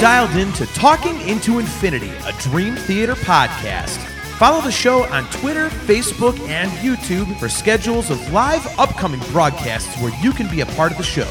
[0.00, 3.98] dialed in to Talking into Infinity, a Dream Theater podcast.
[4.38, 10.10] Follow the show on Twitter, Facebook, and YouTube for schedules of live upcoming broadcasts where
[10.22, 11.26] you can be a part of the show.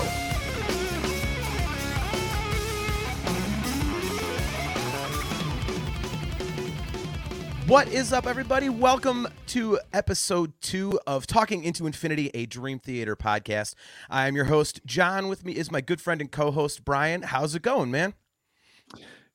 [7.66, 8.70] What is up, everybody?
[8.70, 13.74] Welcome to episode two of Talking into Infinity, a Dream Theater podcast.
[14.12, 15.28] I'm your host, John.
[15.28, 17.24] With me is my good friend and co host, Brian.
[17.24, 18.14] How's it going, man?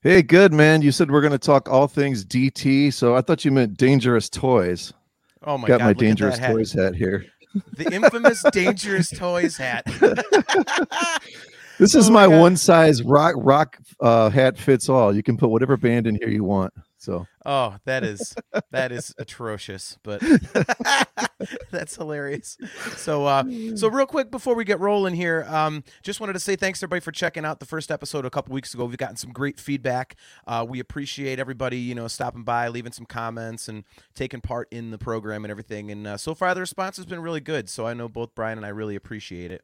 [0.05, 0.83] Hey, good, man.
[0.83, 4.29] You said we're going to talk all things DT, so I thought you meant dangerous
[4.29, 4.93] toys.
[5.41, 5.83] Oh, my Got God.
[5.83, 6.51] my look at dangerous hat.
[6.51, 7.25] toys hat here.
[7.73, 9.83] The infamous Dangerous Toys hat.
[11.79, 15.13] This is Oh my my, one size rock rock uh, hat fits all.
[15.15, 16.71] You can put whatever band in here you want.
[17.05, 18.35] So Oh, that is
[18.71, 20.21] that is atrocious, but
[21.71, 22.57] that's hilarious.
[22.95, 23.43] So, uh,
[23.75, 27.01] so real quick before we get rolling here, um, just wanted to say thanks everybody
[27.01, 28.85] for checking out the first episode a couple weeks ago.
[28.85, 30.15] We've gotten some great feedback.
[30.47, 33.83] Uh, we appreciate everybody, you know, stopping by, leaving some comments, and
[34.15, 35.91] taking part in the program and everything.
[35.91, 37.69] And uh, so far, the response has been really good.
[37.69, 39.63] So I know both Brian and I really appreciate it.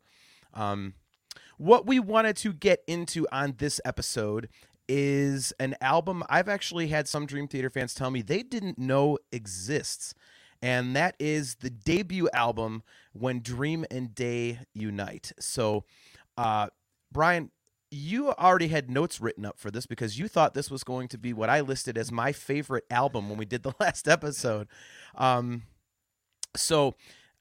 [0.54, 0.94] Um,
[1.58, 4.50] what we wanted to get into on this episode
[4.94, 9.18] is an album I've actually had some Dream Theater fans tell me they didn't know
[9.32, 10.14] exists.
[10.62, 12.84] And that is the debut album,
[13.14, 15.32] When Dream and Day Unite.
[15.40, 15.86] So,
[16.38, 16.68] uh,
[17.10, 17.52] Brian,
[17.90, 21.18] you already had notes written up for this because you thought this was going to
[21.18, 24.68] be what I listed as my favorite album when we did the last episode.
[25.16, 25.64] Um,
[26.54, 26.96] so,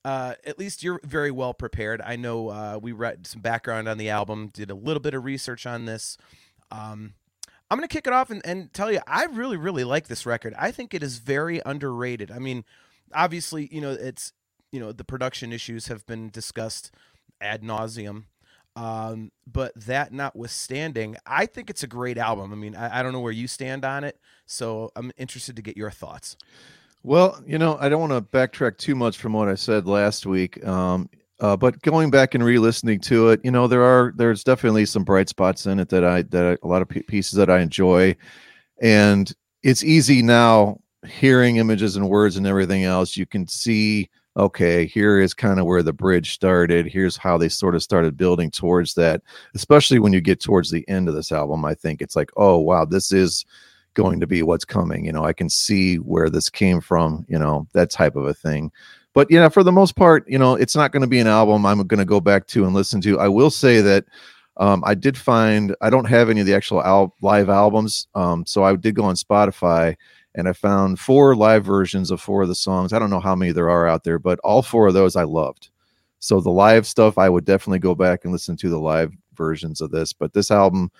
[0.04, 2.00] uh, at least you're very well prepared.
[2.00, 5.24] I know uh, we read some background on the album, did a little bit of
[5.24, 6.16] research on this.
[6.70, 7.14] Um,
[7.70, 10.26] I'm going to kick it off and, and tell you, I really, really like this
[10.26, 10.54] record.
[10.58, 12.30] I think it is very underrated.
[12.30, 12.64] I mean,
[13.14, 14.32] obviously, you know, it's,
[14.72, 16.90] you know, the production issues have been discussed
[17.40, 18.24] ad nauseum.
[18.76, 22.52] Um, but that notwithstanding, I think it's a great album.
[22.52, 25.62] I mean, I, I don't know where you stand on it, so I'm interested to
[25.62, 26.36] get your thoughts.
[27.02, 30.26] Well, you know, I don't want to backtrack too much from what I said last
[30.26, 30.64] week.
[30.66, 31.08] Um,
[31.40, 35.04] uh, but going back and re-listening to it, you know, there are there's definitely some
[35.04, 37.60] bright spots in it that I that I, a lot of p- pieces that I
[37.60, 38.14] enjoy,
[38.80, 43.16] and it's easy now hearing images and words and everything else.
[43.16, 46.86] You can see, okay, here is kind of where the bridge started.
[46.86, 49.22] Here's how they sort of started building towards that.
[49.54, 52.58] Especially when you get towards the end of this album, I think it's like, oh
[52.58, 53.46] wow, this is
[53.94, 55.04] going to be what's coming.
[55.04, 58.34] You know, I can see where this came from, you know, that type of a
[58.34, 58.70] thing.
[59.12, 61.66] But yeah, for the most part, you know, it's not going to be an album
[61.66, 63.18] I'm going to go back to and listen to.
[63.18, 64.04] I will say that
[64.56, 68.46] um, I did find I don't have any of the actual al- live albums, um,
[68.46, 69.96] so I did go on Spotify
[70.34, 72.92] and I found four live versions of four of the songs.
[72.92, 75.24] I don't know how many there are out there, but all four of those I
[75.24, 75.70] loved.
[76.20, 79.80] So the live stuff, I would definitely go back and listen to the live versions
[79.80, 80.12] of this.
[80.12, 80.90] But this album,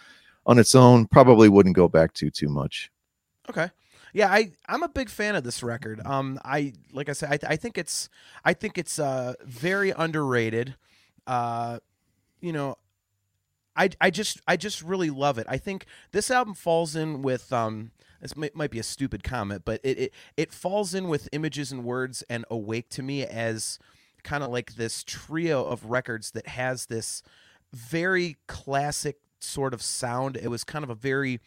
[0.46, 2.90] on its own, probably wouldn't go back to too much.
[3.48, 3.70] Okay.
[4.12, 6.00] Yeah, I I'm a big fan of this record.
[6.04, 8.08] Um, I like I said, I, I think it's
[8.44, 10.74] I think it's uh very underrated.
[11.26, 11.78] Uh,
[12.40, 12.76] you know,
[13.76, 15.46] I I just I just really love it.
[15.48, 17.92] I think this album falls in with um.
[18.20, 21.72] This might, might be a stupid comment, but it, it it falls in with images
[21.72, 23.78] and words and awake to me as
[24.22, 27.22] kind of like this trio of records that has this
[27.72, 30.36] very classic sort of sound.
[30.36, 31.40] It was kind of a very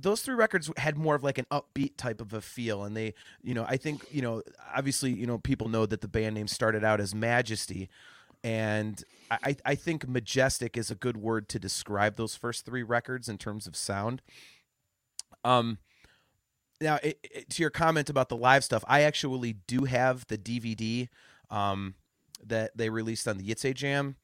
[0.00, 3.12] those three records had more of like an upbeat type of a feel and they
[3.42, 4.42] you know i think you know
[4.74, 7.88] obviously you know people know that the band name started out as majesty
[8.44, 13.28] and i i think majestic is a good word to describe those first three records
[13.28, 14.22] in terms of sound.
[15.44, 15.78] Um
[16.80, 20.38] now it, it, to your comment about the live stuff i actually do have the
[20.38, 21.08] dvd
[21.50, 21.94] um
[22.46, 24.14] that they released on the Ytsejam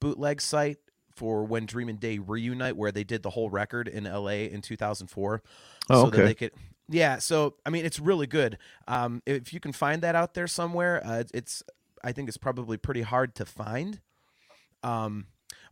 [0.00, 0.76] bootleg site
[1.14, 4.60] for when Dream and Day reunite, where they did the whole record in LA in
[4.60, 5.42] 2004.
[5.90, 6.52] Oh, so that they could,
[6.88, 7.18] yeah.
[7.18, 8.58] So I mean, it's really good.
[8.88, 11.62] Um, if you can find that out there somewhere, uh, it's
[12.02, 14.00] I think it's probably pretty hard to find.
[14.82, 15.26] Um,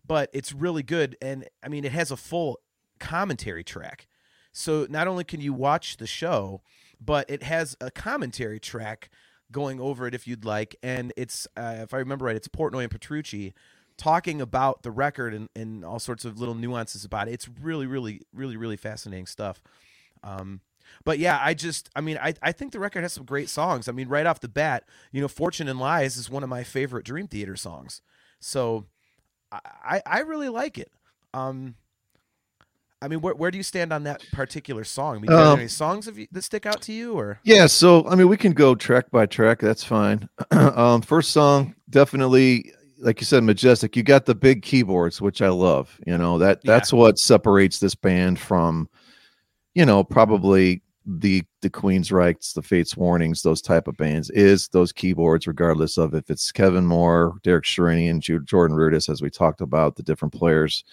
[0.06, 2.60] but it's really good, and I mean, it has a full
[2.98, 4.06] commentary track.
[4.52, 6.62] So not only can you watch the show,
[7.00, 9.10] but it has a commentary track
[9.50, 10.76] going over it if you'd like.
[10.82, 13.54] And it's, uh, if I remember right, it's Portnoy and Petrucci
[14.02, 17.34] talking about the record and, and all sorts of little nuances about it.
[17.34, 19.62] It's really, really, really, really fascinating stuff.
[20.25, 20.60] Um,
[21.04, 23.88] but yeah, I just, I mean, I, I think the record has some great songs.
[23.88, 24.82] I mean, right off the bat,
[25.12, 28.02] you know, Fortune and Lies is one of my favorite Dream Theater songs.
[28.40, 28.87] So
[29.52, 30.90] I, I, really like it.
[31.32, 31.76] Um,
[33.00, 35.16] I mean, where, where do you stand on that particular song?
[35.16, 37.38] I mean, are there Um, any songs of you, that stick out to you, or
[37.44, 39.60] Yeah, so I mean, we can go track by track.
[39.60, 40.28] That's fine.
[40.50, 42.72] um, first song, definitely
[43.02, 43.96] like you said, majestic.
[43.96, 45.99] You got the big keyboards, which I love.
[46.06, 46.72] You know that Yeah.
[46.72, 48.88] that's what separates this band from,
[49.75, 54.93] you know, probably the the Queensryches, the Fates Warnings, those type of bands is those
[54.93, 59.96] keyboards, regardless of if it's Kevin Moore, Derek Sherinian, Jordan Rudess, as we talked about
[59.96, 60.84] the different players.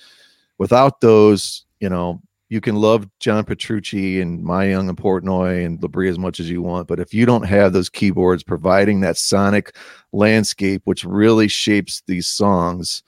[0.58, 6.10] Without those, you know, you can love John Petrucci and Myung and Portnoy and Labrie
[6.10, 9.76] as much as you want, but if you don't have those keyboards providing that sonic
[10.12, 13.04] landscape, which really shapes these songs,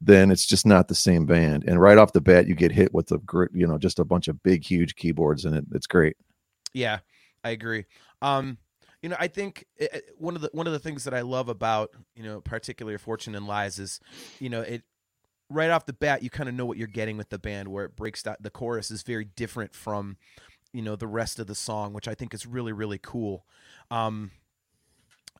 [0.00, 1.64] then it's just not the same band.
[1.66, 3.20] And right off the bat, you get hit with a
[3.52, 6.16] you know just a bunch of big, huge keyboards, and it, it's great.
[6.72, 6.98] Yeah,
[7.42, 7.86] I agree.
[8.22, 8.58] Um,
[9.02, 11.22] you know, I think it, it- one of the one of the things that I
[11.22, 13.98] love about you know, particularly Fortune and Lies, is
[14.40, 14.82] you know it
[15.54, 17.84] right off the bat you kind of know what you're getting with the band, where
[17.84, 18.36] it breaks down.
[18.40, 20.16] The chorus is very different from
[20.72, 23.46] you know the rest of the song, which I think is really really cool.
[23.90, 24.30] Um,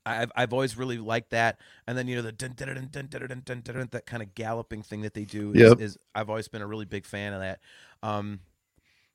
[0.07, 3.07] I've I've always really liked that, and then you know the dun, dun, dun, dun,
[3.09, 5.81] dun, dun, dun, dun, that kind of galloping thing that they do is, Yep.
[5.81, 7.61] is I've always been a really big fan of that.
[8.03, 8.41] Um,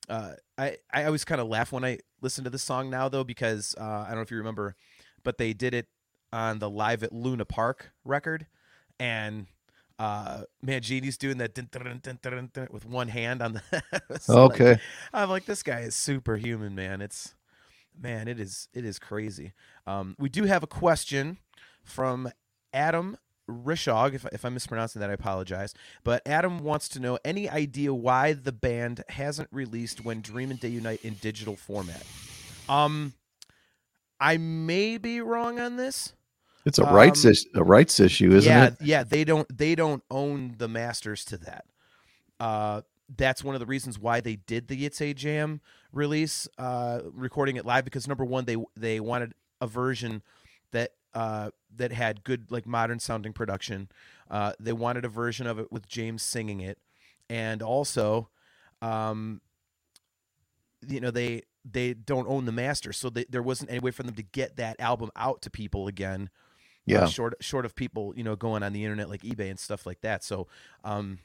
[0.10, 3.24] uh, I I always kind of laugh when I listen to this song now though
[3.24, 4.76] because uh, I don't know if you remember,
[5.24, 5.88] but they did it
[6.34, 8.48] on the live at Luna Park record,
[9.00, 9.46] and
[10.00, 13.62] uh, Mangini's doing that dun, dun, dun, with one hand on the.
[14.10, 14.80] It's like- Okay,
[15.14, 17.02] I'm like, this guy is superhuman, man.
[17.02, 17.36] It's
[18.02, 19.54] man, it is it is crazy.
[19.86, 21.38] Um, we do have a question
[21.84, 22.32] from
[22.74, 23.18] Adam
[23.50, 24.14] Rishog.
[24.14, 25.74] If, if I'm mispronouncing that, I apologize.
[26.04, 30.60] But Adam wants to know any idea why the band hasn't released When Dream and
[30.60, 32.06] Day Unite in digital format.
[32.70, 33.14] Um,
[34.20, 36.14] I may be wrong on this.
[36.66, 38.76] It's a rights Um, is- a rights issue, isn't yeah, it?
[38.82, 39.04] yeah.
[39.04, 41.66] They don't they don't own the masters to that.
[42.40, 42.82] Uh,
[43.18, 45.62] that's one of the reasons why they did the Ytsejam
[45.92, 50.22] release, uh, recording it live because number one, they they wanted a version
[50.72, 53.90] that uh, that had good like modern sounding production.
[54.30, 56.78] Uh, they wanted a version of it with James singing it,
[57.30, 58.30] and also,
[58.82, 59.42] um,
[60.88, 64.04] you know they they don't own the master, so they, there wasn't any way for
[64.04, 66.30] them to get that album out to people again
[66.86, 67.04] Yeah.
[67.04, 69.86] uh, short short of people you know going on the internet like ebay and stuff
[69.86, 70.24] like that.
[70.24, 70.48] So
[70.84, 71.20] um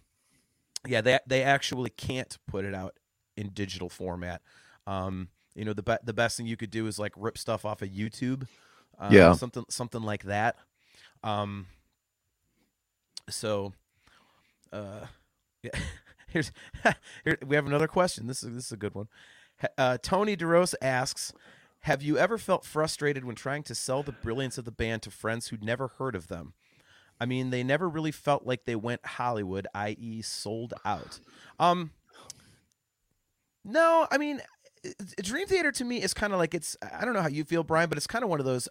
[0.87, 2.95] yeah they they actually can't put it out
[3.37, 4.43] in digital format.
[4.87, 7.65] Um you know the be- the best thing you could do is like rip stuff
[7.65, 8.47] off of youtube
[8.99, 9.33] um, Yeah.
[9.35, 10.56] something something like that.
[11.23, 11.67] Um
[13.31, 13.73] so
[14.73, 15.06] uh
[15.62, 15.71] yeah
[16.29, 16.53] here's
[17.25, 18.27] here we have another question.
[18.27, 19.09] This is this is a good one.
[19.79, 21.33] Uh, Tony DeRose asks,
[21.84, 25.10] "Have you ever felt frustrated when trying to sell the brilliance of the band to
[25.10, 26.52] friends who'd never heard of them?
[27.20, 31.20] I mean, they never really felt like they went Hollywood, i.e., sold out."
[31.58, 31.90] Um,
[33.64, 34.40] no, I mean,
[34.84, 34.92] i-
[35.22, 36.76] Dream Theater to me is kind of like it's.
[36.82, 38.69] I don't know how you feel, Brian, but it's kind of one of those.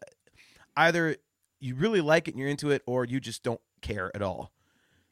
[0.75, 1.15] Either
[1.59, 4.51] you really like it and you're into it, or you just don't care at all.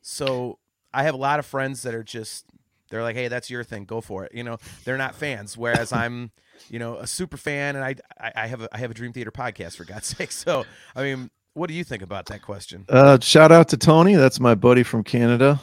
[0.01, 0.59] So
[0.94, 2.45] I have a lot of friends that are just
[2.89, 4.33] they're like, hey, that's your thing, go for it.
[4.36, 5.57] You know, they're not fans.
[5.57, 6.31] Whereas I'm,
[6.69, 7.96] you know, a super fan, and I,
[8.36, 10.31] I, have a I have a Dream Theater podcast for God's sake.
[10.31, 10.66] So
[10.96, 12.86] I mean, what do you think about that question?
[12.90, 14.16] Uh, shout out to Tony.
[14.16, 15.60] That's my buddy from Canada.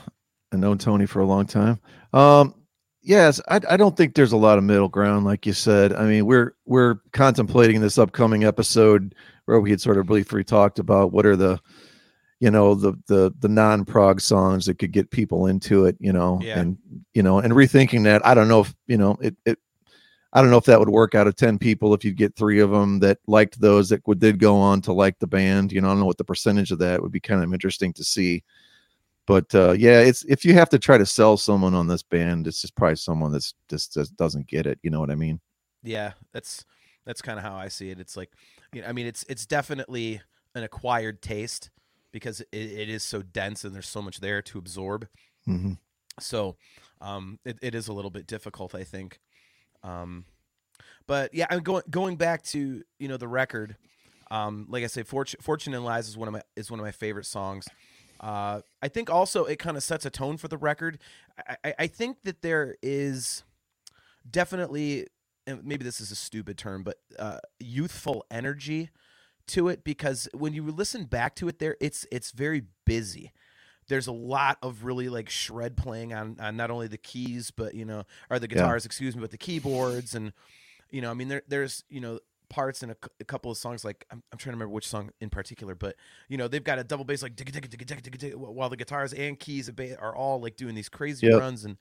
[0.53, 1.79] I've known Tony for a long time.
[2.13, 2.55] Um,
[3.03, 5.93] yes, I, I don't think there's a lot of middle ground, like you said.
[5.93, 9.15] I mean, we're we're contemplating this upcoming episode
[9.45, 11.59] where we had sort of briefly talked about what are the,
[12.41, 16.13] you know, the the the non prog songs that could get people into it, you
[16.13, 16.61] know, Yeah.
[16.61, 16.79] and
[17.15, 18.25] you know, and rethinking that.
[18.27, 19.37] I don't know if you know it.
[19.47, 19.59] it
[20.33, 22.61] I don't know if that would work out of 10 people if you'd get three
[22.61, 25.73] of them that liked those that would did go on to like the band.
[25.73, 27.93] You know, I don't know what the percentage of that would be kind of interesting
[27.95, 28.45] to see.
[29.27, 32.47] But uh, yeah, it's if you have to try to sell someone on this band,
[32.47, 34.79] it's just probably someone that's just, just doesn't get it.
[34.83, 35.41] You know what I mean?
[35.83, 36.65] Yeah, that's
[37.05, 38.01] that's kind of how I see it.
[38.01, 38.31] It's like,
[38.73, 40.21] you know, I mean, it's it's definitely
[40.55, 41.71] an acquired taste
[42.13, 45.09] because it, it is so dense and there's so much there to absorb.
[45.45, 45.75] hmm
[46.21, 46.57] So
[47.01, 49.21] um, it, it is a little bit difficult, I think.
[49.83, 50.25] Um,
[51.07, 53.77] but yeah, I'm going going back to you know the record.
[54.31, 56.85] Um, like I say, Fortune, Fortune and Lies is one of my is one of
[56.85, 57.67] my favorite songs.
[58.21, 60.99] Uh, I think also it kind of sets a tone for the record.
[61.65, 63.45] I, I, think that there is
[64.29, 65.07] definitely
[65.47, 68.91] and maybe this is a stupid term, but uh, youthful energy
[69.49, 73.33] to it because when you listen back to it, there it's it's very busy
[73.89, 77.75] there's a lot of really like shred playing on, on not only the keys but
[77.75, 78.55] you know or the Yeah.
[78.57, 80.33] guitars excuse me but the keyboards and
[80.91, 82.19] you know i mean there, there's you know
[82.51, 85.11] parts in a, a couple of songs like I'm, I'm trying to remember which song
[85.21, 85.97] in particular but
[86.29, 88.71] you know they've got a double bass like digga, digga, digga, digga, digga, digga, while
[88.71, 91.33] the guitars and keys are all like doing these crazy Yep.
[91.35, 91.77] runs and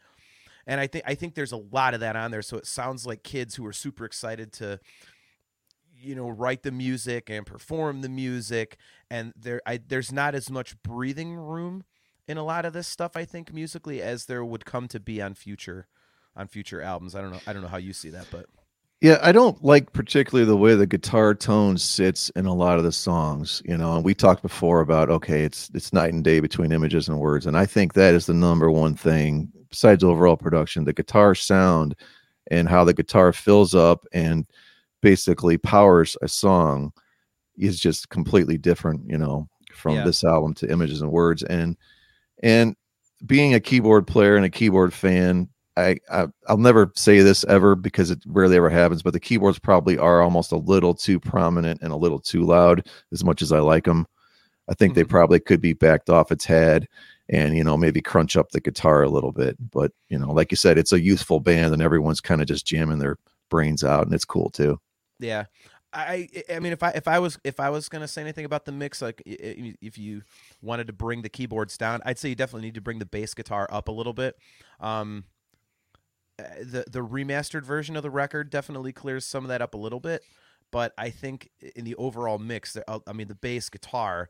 [0.68, 3.06] and i think i think there's a lot of that on there so it sounds
[3.06, 4.80] like kids who are super excited to
[6.00, 8.78] you know write the music and perform the music
[9.10, 11.84] and there I, there's not as much breathing room
[12.28, 15.22] in a lot of this stuff I think musically as there would come to be
[15.22, 15.88] on future
[16.36, 17.16] on future albums.
[17.16, 18.48] I don't know I don't know how you see that, but
[19.02, 22.84] Yeah, I don't like particularly the way the guitar tone sits in a lot of
[22.84, 23.96] the songs, you know.
[23.96, 27.46] And we talked before about okay, it's it's night and day between images and words,
[27.46, 31.96] and I think that is the number one thing besides overall production, the guitar sound
[32.50, 34.46] and how the guitar fills up and
[35.02, 36.92] basically powers a song
[37.58, 40.04] is just completely different, you know, from Yeah.
[40.04, 41.78] this album to images and words and
[42.44, 42.76] and
[43.26, 47.76] being a keyboard player and a keyboard fan I, I I'll never say this ever
[47.76, 51.82] because it rarely ever happens, but the keyboards probably are almost a little too prominent
[51.84, 52.88] and a little too loud.
[53.12, 54.08] As much as I like them,
[54.70, 55.10] I think they Mhm.
[55.10, 56.88] probably could be backed off its head
[57.30, 59.56] and you know maybe crunch up the guitar a little bit.
[59.72, 62.66] But you know, like you said, it's a youthful band and everyone's kind of just
[62.66, 63.18] jamming their
[63.50, 64.80] brains out, and it's cool too.
[65.20, 65.46] Yeah,
[65.94, 68.66] I I mean if I if I was if I was gonna say anything about
[68.66, 70.22] the mix, like if you
[70.62, 73.34] wanted to bring the keyboards down, I'd say you definitely need to bring the bass
[73.34, 74.36] guitar up a little bit.
[74.80, 75.26] Um,
[76.40, 79.78] uh, the the remastered version of the record definitely clears some of that up a
[79.78, 80.24] little bit,
[80.72, 84.30] but I think in the overall mix, uh, I mean the bass guitar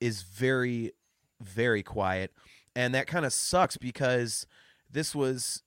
[0.00, 0.92] is very
[1.40, 2.32] very quiet,
[2.74, 4.46] and that kind of sucks because
[4.90, 5.62] this was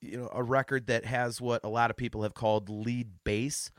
[0.00, 3.70] you know a record that has what a lot of people have called lead bass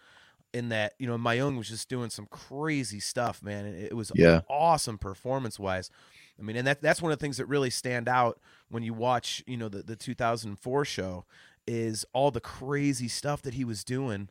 [0.54, 4.42] in that you know Myung was just doing some crazy stuff man it was Yeah.
[4.50, 5.92] awesome performance wise
[6.40, 8.40] I mean and that that's one of the things that really stand out
[8.70, 11.26] when you watch you know the, the 2004 show
[11.68, 14.30] is all the crazy stuff that he was doing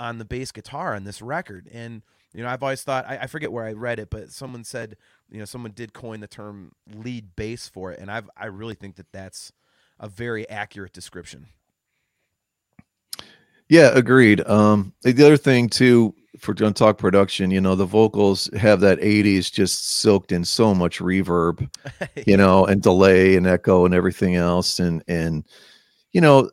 [0.00, 1.68] on the bass guitar on this record.
[1.72, 2.02] And
[2.34, 4.96] you know I've always thought I, I forget where I read it but someone said
[5.30, 8.74] you know someone did coin the term lead bass for it and I've I really
[8.74, 9.52] think that that's
[9.98, 11.46] a very accurate description
[13.68, 14.46] Yeah, agreed.
[14.46, 19.00] Um, the other thing too, going to talk production, you know, the vocals have that
[19.00, 21.68] '80s just silked in so much reverb,
[22.26, 25.44] you know, and delay and echo and everything else, and and
[26.12, 26.50] you know,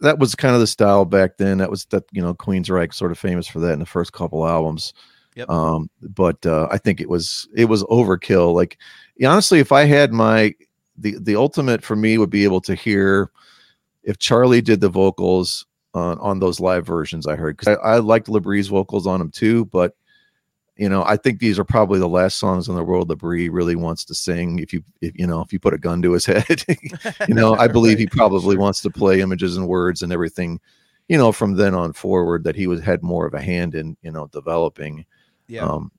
[0.00, 1.58] that was kind of the style back then.
[1.58, 4.46] That was that you know, Queensryche sort of famous for that in the first couple
[4.46, 4.92] albums.
[5.36, 5.50] Yep.
[5.50, 8.54] Um, but uh, I think it was it was overkill.
[8.54, 8.78] Like
[9.24, 10.54] honestly, if I had my
[10.98, 13.30] the the ultimate for me would be able to hear
[14.02, 15.66] if Charlie did the vocals
[15.96, 19.30] on on those live versions I heard because I, I liked Labrie's vocals on them
[19.30, 19.96] too, but
[20.76, 23.76] you know I think these are probably the last songs in the world Labrie really
[23.76, 24.58] wants to sing.
[24.58, 26.64] If you if you know if you put a gun to his head,
[27.28, 30.60] you know I believe he probably wants to play images and words and everything.
[31.08, 33.96] You know from then on forward that he was had more of a hand in
[34.02, 35.06] you know developing
[35.48, 35.92] yeah um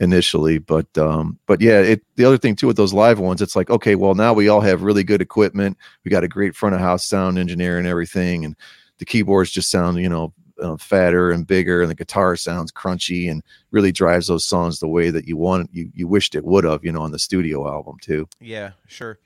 [0.00, 3.56] initially but um but yeah it the other thing too with those live ones it's
[3.56, 6.74] like okay well now we all have really good equipment we got a great front
[6.74, 8.54] of house sound engineer and everything and
[8.98, 13.30] the keyboards just sound you know uh, fatter and bigger and the guitar sounds crunchy
[13.30, 16.64] and really drives those songs the way that you want you you wished it would
[16.64, 19.18] have you know on the studio album too Yeah, sure.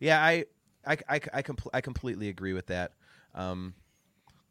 [0.00, 0.44] Yeah, I
[0.86, 2.92] I I I, compl- I completely agree with that.
[3.34, 3.74] Um,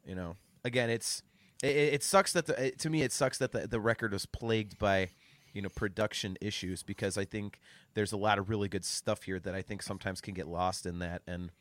[0.05, 1.23] you know, again, it's
[1.63, 4.25] it, it sucks that the it, to me it sucks that the the record was
[4.25, 5.09] plagued by
[5.53, 7.59] you know production issues because I think
[7.93, 10.85] there's a lot of really good stuff here that I think sometimes can get lost
[10.85, 11.51] in that and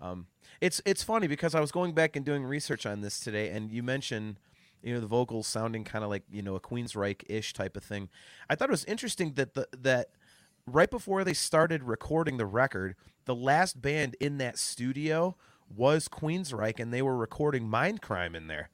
[0.00, 0.26] um,
[0.60, 3.70] it's it's funny because I was going back and doing research on this today and
[3.70, 4.38] you mentioned
[4.82, 7.84] you know the vocals sounding kind of like you know a Queensryche ish type of
[7.84, 8.08] thing.
[8.48, 10.08] I thought it was interesting that the that
[10.66, 15.36] right before they started recording the record, the last band in that studio
[15.74, 18.70] was Queensryche, and they were recording Mind Crime in there.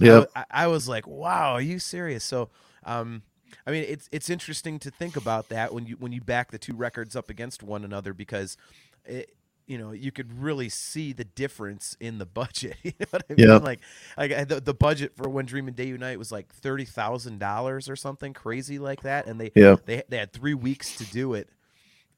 [0.00, 2.50] I yeah I, I was like, "Wow, are you serious?" So,
[2.84, 3.22] um,
[3.66, 6.58] I mean, it's it's interesting to think about that when you when you back the
[6.58, 8.56] two records up against one another because,
[9.04, 9.34] it,
[9.68, 12.76] you know, you could really see the difference in the budget.
[12.82, 13.62] you know what I mean?
[13.62, 13.80] Like,
[14.16, 17.88] like the, the budget for When Dream and Day Unite was like thirty thousand dollars
[17.88, 19.52] or something crazy like that, and they
[19.84, 21.50] they they had three weeks to do it,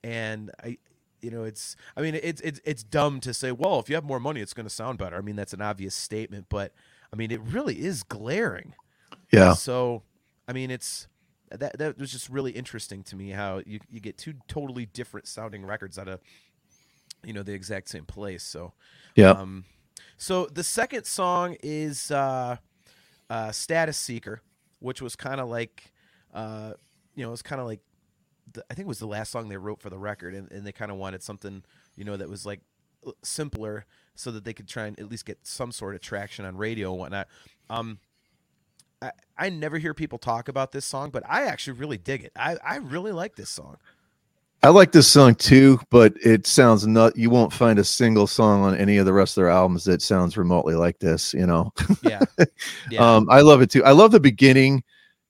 [0.05, 0.79] and I,
[1.21, 4.05] you know, it's I mean it's it's it's dumb to say, well, if you have
[4.05, 5.17] more money, it's going to sound better.
[5.17, 6.73] I mean, that's an obvious statement, but
[7.13, 8.75] I mean, it really is glaring.
[9.33, 10.05] yeah So,
[10.47, 11.09] I mean, it's
[11.51, 15.27] that that was just really interesting to me how you you get two totally different
[15.27, 16.21] sounding records out of
[17.25, 18.43] you know the exact same place.
[18.43, 18.73] So,
[19.15, 19.65] yeah um,
[20.17, 22.57] so the second song is uh,
[23.31, 24.43] uh, "Status Seeker,"
[24.79, 25.93] which was kind of like,
[26.35, 26.75] uh,
[27.15, 27.81] you know, it was kind of like,
[28.53, 30.67] the, I think it was the last song they wrote for the record, and, and
[30.67, 31.63] they kind of wanted something,
[31.97, 32.61] you know, that was like
[33.23, 36.55] simpler, so that they could try and at least get some sort of traction on
[36.57, 37.29] radio and whatnot.
[37.71, 37.99] Um,
[39.01, 42.33] I, I never hear people talk about this song, but I actually really dig it.
[42.37, 43.79] I, I really like this song.
[44.63, 47.17] I like this song too, but it sounds not.
[47.17, 50.03] You won't find a single song on any of the rest of their albums that
[50.03, 51.33] sounds remotely like this.
[51.33, 51.73] You know.
[52.03, 52.21] Yeah.
[52.91, 53.17] yeah.
[53.17, 53.85] um, I love it too.
[53.85, 54.83] I love the beginning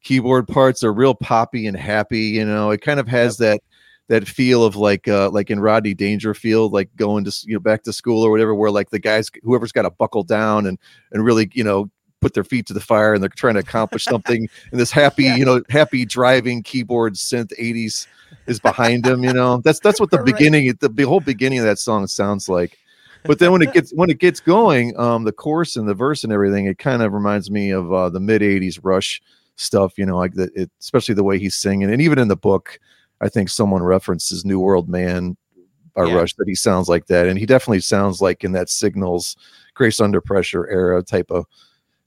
[0.03, 0.81] keyboard parts.
[0.81, 2.21] They're real poppy and happy.
[2.21, 3.61] You know, it kind of has that
[4.09, 7.85] that feel of like uh like in Rodney Dangerfield, like going to you know back
[7.85, 10.79] to school or whatever, where like the guys whoever's got to buckle down and
[11.13, 11.89] and really you know
[12.21, 15.25] put their feet to the fire and they're trying to accomplish something and this happy
[15.25, 15.37] yeah.
[15.37, 18.07] you know happy driving keyboard synth 80s
[18.47, 19.25] is behind them.
[19.25, 20.27] you know that's that's what the right.
[20.27, 22.79] beginning the, whole beginning of that song sounds like
[23.25, 26.25] but then when it gets when it gets going um the chorus and the verse
[26.25, 29.23] and everything it kind of reminds me of uh the mid 80s rush
[29.57, 32.37] stuff you know like the, it, especially the way he's singing and even in the
[32.37, 32.79] book
[33.21, 35.37] i think someone references new world man
[35.95, 36.15] by yeah.
[36.15, 39.37] rush that he sounds like that and he definitely sounds like in that signals
[39.75, 41.45] grace under pressure era type of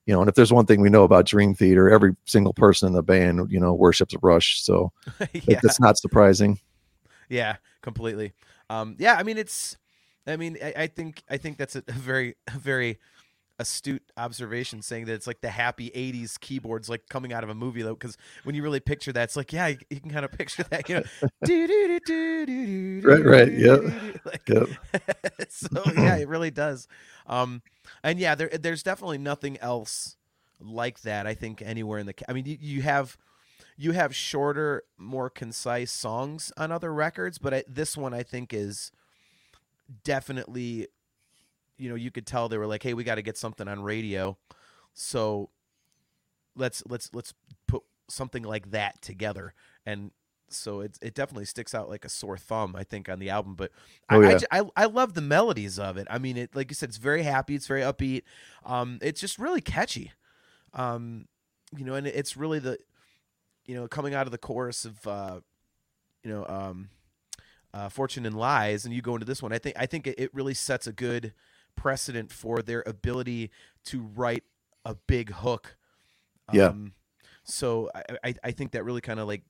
[0.05, 2.87] you know, and if there's one thing we know about Dream Theater, every single person
[2.87, 4.61] in the band, you know, worships Rush.
[4.61, 4.91] So
[5.33, 5.59] yeah.
[5.61, 6.59] that's not surprising.
[7.29, 8.33] Yeah, completely.
[8.69, 9.77] Um, yeah, I mean, it's,
[10.27, 12.99] I mean, I, I think, I think that's a very, very
[13.59, 17.55] astute observation saying that it's like the happy 80s keyboards like coming out of a
[17.55, 20.25] movie though because when you really picture that it's like yeah you, you can kind
[20.25, 21.03] of picture that you know
[23.03, 23.77] right right yeah
[24.25, 24.67] like, yep.
[25.49, 26.87] so yeah it really does
[27.27, 27.61] um
[28.03, 30.17] and yeah, there there's definitely nothing else
[30.59, 31.27] like that.
[31.27, 32.13] I think anywhere in the.
[32.27, 33.17] I mean, you, you have
[33.77, 38.53] you have shorter, more concise songs on other records, but I, this one I think
[38.53, 38.91] is
[40.03, 40.87] definitely.
[41.77, 43.81] You know, you could tell they were like, "Hey, we got to get something on
[43.83, 44.37] radio,"
[44.93, 45.49] so
[46.55, 47.33] let's let's let's
[47.67, 49.53] put something like that together
[49.85, 50.11] and
[50.53, 53.55] so it it definitely sticks out like a sore thumb, I think, on the album.
[53.55, 53.71] But
[54.09, 54.39] oh, I, yeah.
[54.51, 56.07] I, I, I love the melodies of it.
[56.09, 58.23] I mean, it like you said, it's very happy, it's very upbeat.
[58.65, 60.11] Um, it's just really catchy.
[60.73, 61.27] Um,
[61.75, 62.77] you know, and it's really the,
[63.65, 65.39] you know, coming out of the chorus of, uh,
[66.23, 66.89] you know, um,
[67.73, 69.51] uh, Fortune and Lies, and you go into this one.
[69.51, 71.33] I think I think it, it really sets a good
[71.75, 73.51] precedent for their ability
[73.85, 74.43] to write
[74.85, 75.77] a big hook.
[76.51, 76.67] yeah.
[76.67, 76.93] Um,
[77.43, 79.43] so I, I, I think that really kind of like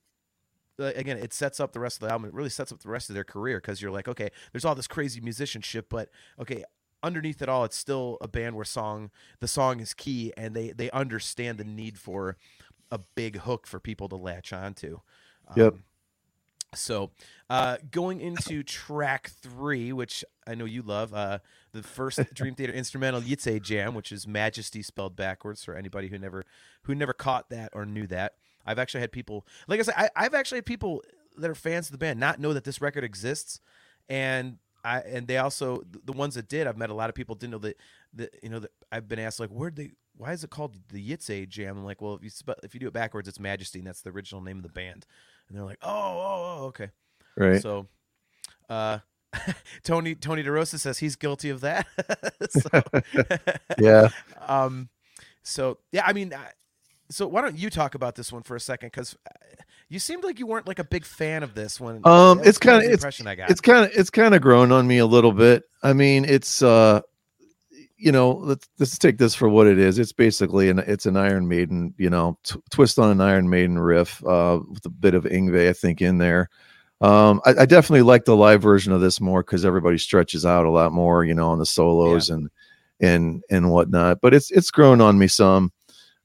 [0.78, 2.28] again, it sets up the rest of the album.
[2.28, 4.74] It really sets up the rest of their career because you're like, okay, there's all
[4.74, 6.08] this crazy musicianship, but
[6.40, 6.64] okay,
[7.02, 9.10] underneath it all, it's still a band where song
[9.40, 12.36] the song is key, and they they understand the need for
[12.90, 15.00] a big hook for people to latch onto.
[15.48, 15.74] Um, yep.
[16.74, 17.12] So,
[17.48, 21.38] uh, going into track three, which I know you love, uh,
[21.74, 26.18] the first Dream Theater instrumental Ytse Jam, which is Majesty spelled backwards for anybody who
[26.18, 26.44] never
[26.82, 28.34] who never caught that or knew that.
[28.64, 31.02] I've actually had people, like I said, I, I've actually had people
[31.36, 33.60] that are fans of the band not know that this record exists,
[34.08, 36.66] and I and they also the ones that did.
[36.66, 37.76] I've met a lot of people didn't know that
[38.14, 41.10] that you know that I've been asked like where'd they why is it called the
[41.10, 41.76] Ytse Jam?
[41.76, 42.30] I'm like, well, if you
[42.62, 45.06] if you do it backwards, it's Majesty, and that's the original name of the band.
[45.48, 46.90] And they're like, oh, oh, oh okay,
[47.36, 47.60] right.
[47.60, 47.88] So,
[48.68, 48.98] uh,
[49.84, 51.86] Tony Tony DeRosa says he's guilty of that.
[52.50, 52.82] so,
[53.78, 54.08] yeah.
[54.46, 54.88] Um.
[55.42, 56.34] So yeah, I mean,
[57.10, 58.88] so why don't you talk about this one for a second?
[58.88, 62.00] Because uh, you seemed like you weren't like a big fan of this one.
[62.04, 63.50] Um, it's kind of it's I got.
[63.50, 65.64] It's kind of it's kind of grown on me a little bit.
[65.82, 67.02] I mean, it's uh,
[67.96, 69.98] you know, let's let's take this for what it is.
[69.98, 73.78] It's basically an it's an Iron Maiden, you know, t- twist on an Iron Maiden
[73.78, 76.50] riff uh, with a bit of Yngwie, I think, in there.
[77.04, 80.64] Um, I, I definitely like the live version of this more because everybody stretches out
[80.64, 82.36] a lot more, you know, on the solos yeah.
[82.36, 82.50] and
[82.98, 84.22] and and whatnot.
[84.22, 85.70] But it's it's grown on me some.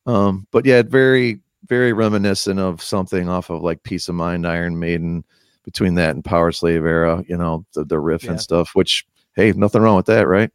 [0.05, 4.79] Um, but yeah, very, very reminiscent of something off of like Piece of Mind, Iron
[4.79, 5.25] Maiden,
[5.65, 8.31] between that and Powerslave era, you know, the, the riff yeah.
[8.31, 10.49] and stuff, which, hey, nothing wrong with that, right?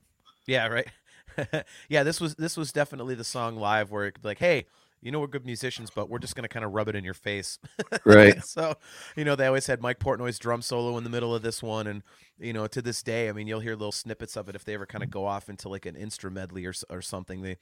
[0.46, 0.88] Yeah, right.
[1.90, 4.64] yeah, this was this was definitely the song live where it like, hey,
[5.04, 7.14] you know we're good musicians, but we're just gonna kind of rub it in your
[7.14, 7.58] face.
[8.04, 8.42] right.
[8.44, 8.74] so,
[9.14, 11.86] you know, they always had Mike Portnoy's drum solo in the middle of this one,
[11.86, 12.02] and
[12.38, 14.74] you know, to this day, I mean, you'll hear little snippets of it if they
[14.74, 17.42] ever kind of go off into like an instrument medley or or something.
[17.42, 17.58] They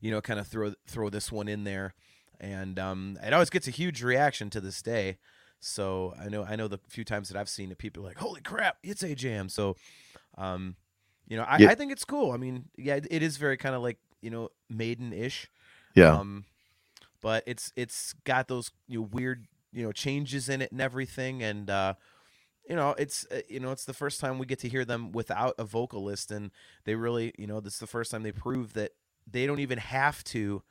[0.00, 1.94] you know, kind of throw throw this one in there,
[2.40, 5.18] and um, it always gets a huge reaction to this day.
[5.60, 8.18] So I know I know the few times that I've seen it, people are like,
[8.18, 9.76] "Holy crap, Ytse Jam!" So,
[10.36, 10.76] um,
[11.28, 11.70] you know, I, yeah.
[11.70, 12.32] I think it's cool.
[12.32, 15.48] I mean, yeah, it is very kind of like you know maiden ish.
[15.94, 16.16] Yeah.
[16.18, 16.44] Um,
[17.20, 21.42] but it's it's got those you know weird you know changes in it and everything,
[21.42, 21.94] and uh,
[22.68, 25.12] you know it's uh, you know it's the first time we get to hear them
[25.12, 26.50] without a vocalist, and
[26.84, 28.92] they really you know this is the first time they prove that
[29.30, 30.62] they don't even have to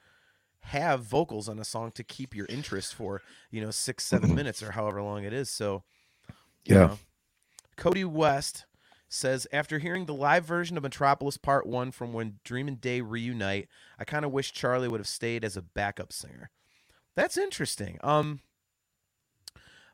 [0.65, 4.35] have vocals on a song to keep your interest for you know six seven mm-hmm.
[4.37, 5.83] minutes or however long it is so
[6.65, 6.99] yeah know.
[7.77, 8.65] cody west
[9.13, 13.01] says after hearing the live version of metropolis part one from when dream and day
[13.01, 13.67] reunite
[13.99, 16.49] i kind of wish charlie would have stayed as a backup singer
[17.15, 18.39] that's interesting um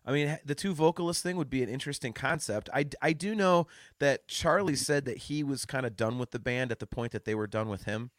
[0.06, 2.70] I mean, the two vocalist thing would be an interesting concept.
[2.74, 3.68] I, I do know
[4.00, 7.12] that Charlie said that he was kind of done with the band at the point
[7.12, 8.12] that they were done with him.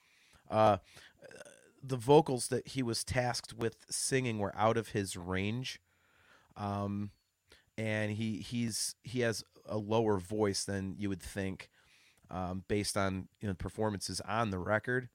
[0.51, 0.77] Uh,
[1.83, 5.81] the vocals that he was tasked with singing were out of his range.
[6.59, 7.11] Um,
[7.79, 11.71] and he he's he has a lower voice than you would think,
[12.31, 15.09] um, based on you know performances on the record.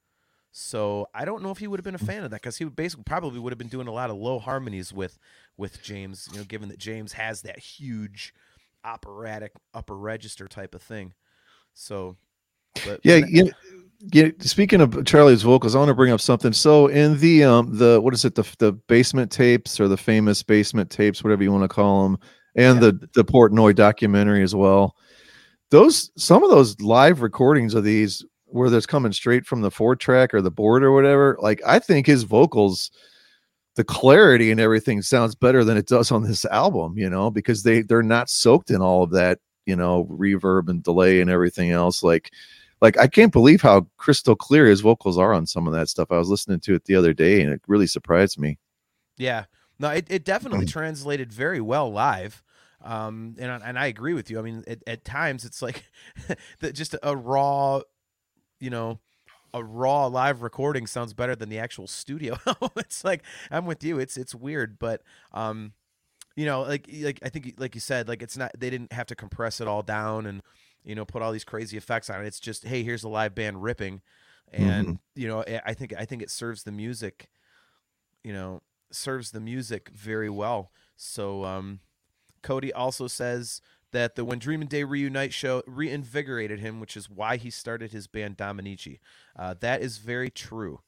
[0.50, 2.64] So I don't know if he would have been a fan of that because he
[2.64, 5.18] would basically probably would have been doing a lot of low harmonies with
[5.56, 6.28] with James.
[6.32, 8.32] You know, given that James has that huge
[8.84, 11.12] operatic upper register type of thing.
[11.74, 12.16] So,
[12.84, 13.44] but yeah, yeah.
[14.12, 16.52] Yeah, speaking of Charlie's vocals, I want to bring up something.
[16.52, 20.42] So in the um the what is it the the basement tapes or the famous
[20.42, 22.18] basement tapes, whatever you want to call them,
[22.54, 22.90] and yeah.
[22.90, 24.96] the the Portnoy documentary as well.
[25.70, 29.96] Those some of those live recordings of these where there's coming straight from the four
[29.96, 32.92] track or the board or whatever, like I think his vocals,
[33.74, 37.64] the clarity and everything sounds better than it does on this album, you know, because
[37.64, 41.72] they they're not soaked in all of that, you know, reverb and delay and everything
[41.72, 42.04] else.
[42.04, 42.30] Like,
[42.80, 46.12] like I can't believe how crystal clear his vocals are on some of that stuff.
[46.12, 48.58] I was listening to it the other day and it really surprised me.
[49.16, 49.46] Yeah.
[49.78, 52.42] No, it, it definitely translated very well live.
[52.82, 54.38] Um, and and I agree with you.
[54.38, 55.84] I mean, it, at times it's like
[56.60, 57.80] the, just a raw
[58.60, 58.98] you know,
[59.52, 62.36] a raw live recording sounds better than the actual studio.
[62.76, 63.98] it's like I'm with you.
[63.98, 65.72] It's it's weird, but um,
[66.34, 69.06] you know, like like I think like you said, like it's not they didn't have
[69.06, 70.42] to compress it all down and
[70.82, 72.26] you know put all these crazy effects on it.
[72.26, 74.00] It's just hey, here's a live band ripping,
[74.52, 75.20] and mm-hmm.
[75.20, 77.28] you know I think I think it serves the music,
[78.22, 80.70] you know, serves the music very well.
[80.96, 81.80] So um,
[82.42, 83.60] Cody also says
[83.92, 87.92] that the When Dream and Day Reunite show reinvigorated him, which is why he started
[87.92, 88.98] his band Dominici.
[89.36, 90.80] Uh, that is very true.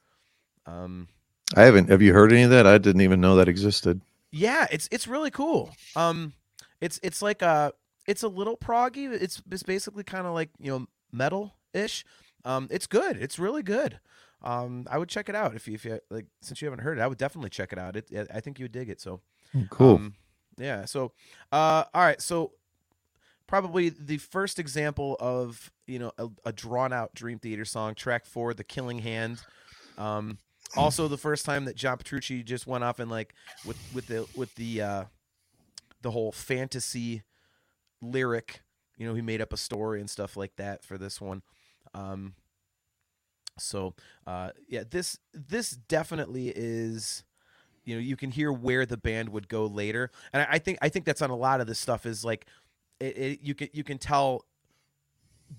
[0.67, 1.09] Um,
[1.55, 1.89] I haven't.
[1.89, 2.67] Have you heard any of that?
[2.67, 4.01] I didn't even know that existed.
[4.33, 5.71] Yeah, it's it's really cool.
[5.95, 6.35] Um,
[6.81, 7.73] it's it's like a
[8.07, 9.11] it's a little proggy.
[9.13, 12.05] It's it's basically kind of like you know metal ish.
[12.45, 13.17] Um, it's good.
[13.17, 14.01] It's really good.
[14.43, 16.99] Um, I would check it out if you if you like since you haven't heard
[16.99, 17.01] it.
[17.01, 17.97] I would definitely check it out.
[17.97, 19.01] It, I think you would dig it.
[19.01, 19.21] So
[19.53, 19.97] hmm, cool.
[19.97, 20.15] Um,
[20.59, 20.85] yeah.
[20.85, 21.13] So,
[21.53, 22.21] uh, all right.
[22.21, 22.53] So
[23.47, 27.95] probably the first example of you know a, a drawn out Dream Theater song.
[27.95, 29.43] Track four, "The Killing Hand."
[29.99, 30.39] Um,
[30.77, 34.27] also, the first time that John Petrucci just went off and like with with the
[34.37, 35.05] with the uh,
[36.03, 37.23] the whole fantasy
[38.01, 38.61] lyric.
[38.97, 41.43] You know, he made up a story and stuff like that for this one.
[41.93, 42.35] Um,
[43.59, 43.95] so
[44.27, 47.25] uh, yeah, this this definitely is
[47.85, 50.79] you know you can hear where the band would go later and I, I, think
[50.83, 52.47] i think that's on a lot of this stuff is like
[52.99, 54.45] it, it, you can you can tell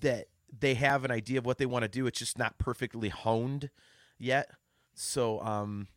[0.00, 2.06] that they have an idea of what they want to do.
[2.06, 3.70] It's just not perfectly honed
[4.18, 4.50] yet.
[4.94, 5.88] So um,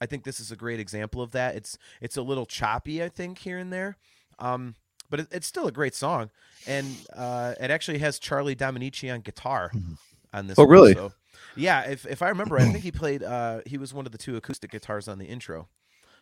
[0.00, 1.56] I think this is a great example of that.
[1.56, 3.96] It's it's a little choppy, I think, here and there,
[4.38, 4.74] um,
[5.08, 6.30] but it, it's still a great song,
[6.66, 9.94] and uh, it actually has Charlie Dominici on guitar mm-hmm.
[10.34, 10.58] on this.
[10.58, 10.94] Oh, one, really?
[10.94, 11.12] So,
[11.56, 13.22] yeah, if if I remember, I think he played.
[13.22, 15.68] Uh, he was one of the two acoustic guitars on the intro.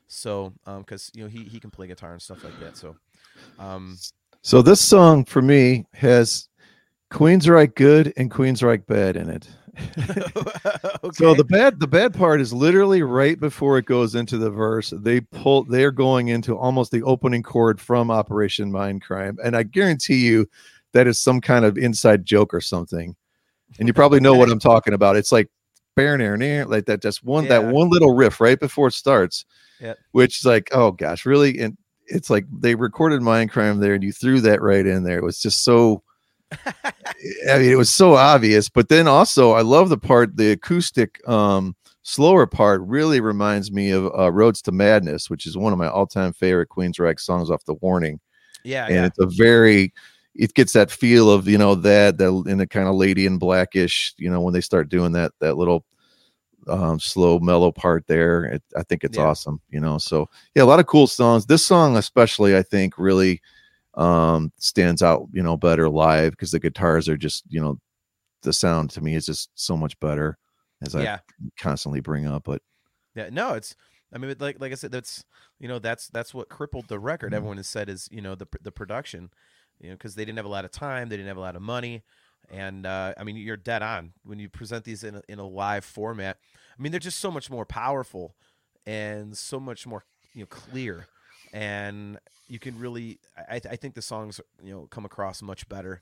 [0.09, 2.77] So, because um, you know he he can play guitar and stuff like that.
[2.77, 2.97] So,
[3.59, 3.99] um,
[4.43, 6.49] so this song for me has
[7.11, 9.49] Queensryche good and Queensryche bad in it.
[9.99, 10.31] okay.
[11.13, 14.93] So the bad the bad part is literally right before it goes into the verse.
[14.97, 20.27] They pull they're going into almost the opening chord from Operation Mindcrime, and I guarantee
[20.27, 20.49] you
[20.93, 23.15] that is some kind of inside joke or something.
[23.79, 25.17] And you probably know what I'm talking about.
[25.17, 25.49] It's like
[25.97, 27.61] like that just one yeah.
[27.61, 29.45] that one little riff right before it starts.
[29.81, 29.95] Yeah.
[30.13, 31.59] Which is like, oh gosh, really?
[31.59, 31.77] And
[32.07, 35.19] it's like they recorded Mindcrime there and you threw that right in there.
[35.19, 36.03] It was just so
[36.67, 41.21] I mean, it was so obvious, but then also I love the part, the acoustic,
[41.29, 45.79] um, slower part really reminds me of uh, Roads to Madness, which is one of
[45.79, 48.19] my all-time favorite Queensryche songs off the Warning.
[48.65, 49.07] Yeah, and yeah.
[49.07, 49.93] it's a very,
[50.39, 53.39] it gets that feel of you know that that in the kind of lady in
[53.39, 55.85] blackish, you know, when they start doing that that little
[56.69, 58.45] um, slow mellow part there.
[58.45, 59.25] It, I think it's yeah.
[59.25, 59.99] awesome, you know.
[59.99, 61.47] So yeah, a lot of cool songs.
[61.47, 63.41] This song especially, I think, really
[63.95, 67.79] um, stands out, you know, better live because the guitars are just, you know,
[68.43, 70.39] the sound to me is just so much better
[70.83, 71.19] as I
[71.59, 72.45] constantly bring up.
[72.45, 72.63] But
[73.15, 73.75] yeah, no, it's.
[74.11, 75.23] I mean, like like I said, that's
[75.59, 77.27] you know that's that's what crippled the record.
[77.27, 77.37] Mm-hmm.
[77.37, 79.31] Everyone has said is you know the the production,
[79.81, 81.57] you know, because they didn't have a lot of time, they didn't have a lot
[81.57, 82.03] of money.
[82.51, 85.47] And uh, I mean, you're dead on when you present these in a, in a
[85.47, 86.39] live format.
[86.79, 88.35] I mean, they're just so much more powerful
[88.87, 91.09] and so much more you know clear,
[91.53, 93.19] and you can really.
[93.37, 96.01] I, I think the songs you know come across much better.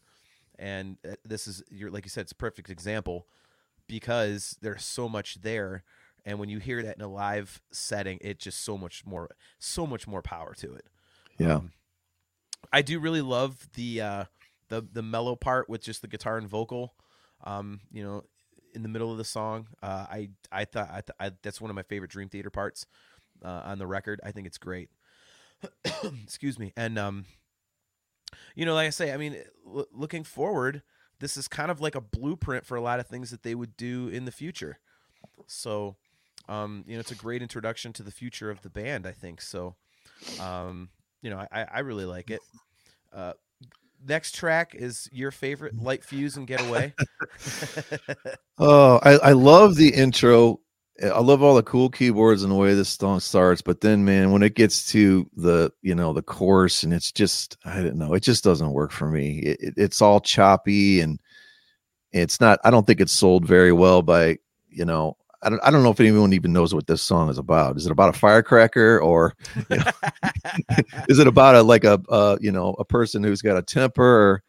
[0.59, 3.27] And uh, this is you're like you said, it's a perfect example
[3.89, 5.85] because there's so much there
[6.25, 9.87] and when you hear that in a live setting it just so much more so
[9.87, 10.87] much more power to it
[11.39, 11.57] Yeah.
[11.57, 11.73] Um,
[12.73, 14.25] I do really love the uh,
[14.69, 16.95] the the mellow part with just the guitar and vocal.
[17.45, 18.25] Um, you know,
[18.75, 21.71] in the middle of the song, uh, I I thought I, th- I, that's one
[21.71, 22.87] of my favorite Dream Theater parts
[23.45, 24.21] uh, on the record.
[24.25, 24.91] I think it's great.
[26.23, 27.25] Excuse me, and um,
[28.55, 30.83] you know, like I say, I mean, l- looking forward,
[31.21, 33.77] this is kind of like a blueprint for a lot of things that they would
[33.77, 34.79] do in the future.
[35.47, 35.97] So,
[36.49, 39.07] um, you know, it's a great introduction to the future of the band.
[39.07, 39.77] I think so.
[40.41, 40.91] Um,
[41.23, 42.41] you know, I, I really like it.
[43.13, 43.33] Uh,
[44.07, 46.93] next track is your favorite, Light Fuse and Get Away.
[48.59, 50.61] Oh, I, I love the intro.
[51.03, 53.63] I love all the cool keyboards and the way this song starts.
[53.63, 57.57] But then, man, when it gets to the you know the chorus and it's just
[57.65, 59.39] I don't know, it just doesn't work for me.
[59.41, 61.21] It, it- it's all choppy and
[62.13, 62.59] it's not.
[62.65, 65.17] I don't think it's sold very well by you know.
[65.47, 67.77] I don't, I don't know if anyone even knows what this song is about.
[67.77, 69.33] Is it about a firecracker or
[69.71, 69.85] you know,
[71.09, 74.03] is it about a like a uh, you know a person who's got a temper?
[74.03, 74.43] Or,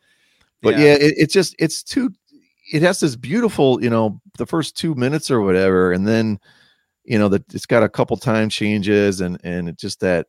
[0.63, 0.85] but Yeah.
[0.85, 2.11] yeah, it, it's just it's too.
[2.73, 6.39] It has this beautiful, you know, the first two minutes or whatever, and then
[7.03, 10.25] you know that it's got a couple time changes, and and it just that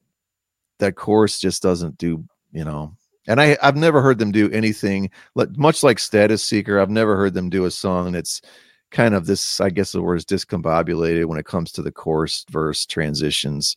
[0.80, 2.92] that chorus just doesn't do, you know.
[3.26, 6.78] And I I've never heard them do anything like much like Status Seeker.
[6.78, 8.42] I've never heard them do a song that's
[8.90, 9.60] kind of this.
[9.60, 13.76] I guess the word is discombobulated when it comes to the chorus verse transitions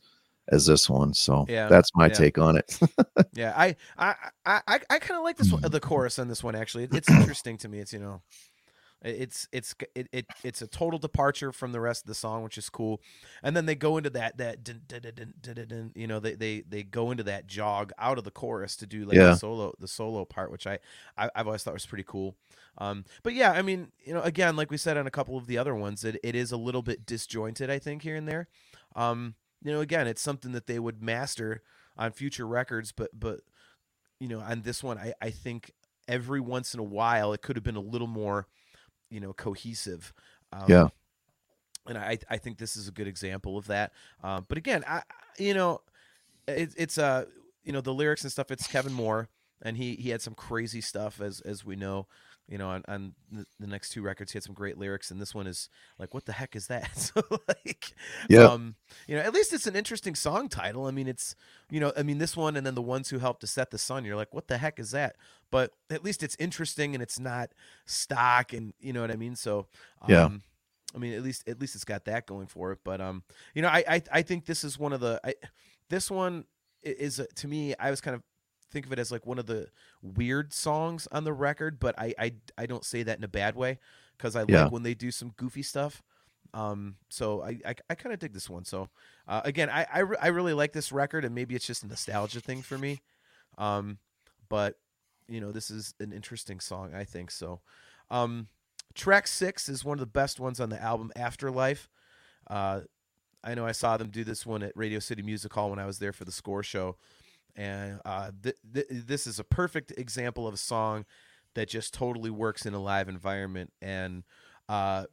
[0.49, 1.13] as this one.
[1.13, 2.13] So Yeah, that's my yeah.
[2.13, 2.79] take on it.
[3.33, 5.83] yeah, I I I I, I kind of like this one, uh, the mm.
[5.83, 6.55] chorus on this one.
[6.55, 7.79] Actually, it's interesting to me.
[7.79, 8.21] It's you know,
[9.03, 12.57] it's it's it, it it's a total departure from the rest of the song, which
[12.57, 13.01] is cool.
[13.43, 15.01] And then they go into that that dun, dun,
[15.67, 18.85] dun, you know they, they they go into that jog out of the chorus to
[18.85, 19.25] do like Yeah.
[19.25, 20.79] the solo the solo part, which I,
[21.17, 22.35] I I've always thought was pretty cool.
[22.77, 25.47] Um, but yeah, I mean, you know, again, like we said on a couple of
[25.47, 28.47] the other ones, it, it is a little bit disjointed, I think, here and there.
[28.95, 31.61] Um, you know, again, it's something that they would master
[31.97, 33.41] on future records, but but
[34.19, 35.71] you know, on this one, I I think
[36.07, 38.47] every once in a while it could have been a little more,
[39.11, 40.13] you know, cohesive.
[40.51, 40.87] Um, Yeah.
[41.87, 43.91] and I I think this is a good example of that.
[44.23, 45.03] Um, but again, I
[45.37, 45.81] you know,
[46.47, 47.25] it, it's uh
[47.63, 48.49] you know the lyrics and stuff.
[48.51, 49.29] It's Kevin Moore,
[49.61, 52.07] and he he had some crazy stuff as as we know.
[52.51, 55.21] You know, on, on the, the next two records, he had some great lyrics, and
[55.21, 56.89] this one is like, what the heck is that?
[56.97, 57.93] so like,
[58.27, 58.43] Yeah.
[58.43, 58.75] um,
[59.07, 60.85] you know, at least it's an interesting song title.
[60.85, 61.33] I mean, it's
[61.69, 63.77] you know, I mean, this one and then the ones who helped to set the
[63.77, 64.03] sun.
[64.03, 65.15] You're like, what the heck is that?
[65.49, 67.51] But at least it's interesting and it's not
[67.85, 69.37] stock, and you know what I mean.
[69.37, 69.67] So
[70.01, 70.29] um, Yeah.
[70.93, 72.79] I mean, at least at least it's got that going for it.
[72.83, 73.23] But um,
[73.55, 75.35] you know, I I, I think this is one of the I,
[75.89, 76.43] this one
[76.83, 77.75] is to me.
[77.79, 78.23] I was kind of
[78.71, 79.67] think of it as like one of the
[80.01, 83.55] weird songs on the record, but I I, I don't say that in a bad
[83.55, 83.79] way
[84.17, 84.63] because I Yeah.
[84.63, 86.01] like when they do some goofy stuff.
[86.53, 88.65] Um, so I I, I kind of dig this one.
[88.65, 88.89] So
[89.27, 91.87] uh, again, I I, re- I really like this record, and maybe it's just a
[91.87, 93.01] nostalgia thing for me.
[93.57, 93.97] Um,
[94.49, 94.77] but
[95.27, 96.93] you know, this is an interesting song.
[96.93, 97.61] I think so.
[98.09, 98.47] Um,
[98.93, 101.89] track six is one of the best ones on the album, Afterlife.
[102.49, 102.81] Uh,
[103.43, 105.85] I know I saw them do this one at Radio City Music Hall when I
[105.85, 106.97] was there for the score show,
[107.55, 111.05] and uh, th- th- this is a perfect example of a song
[111.55, 113.71] that just totally works in a live environment.
[113.81, 114.23] And
[114.69, 115.05] uh,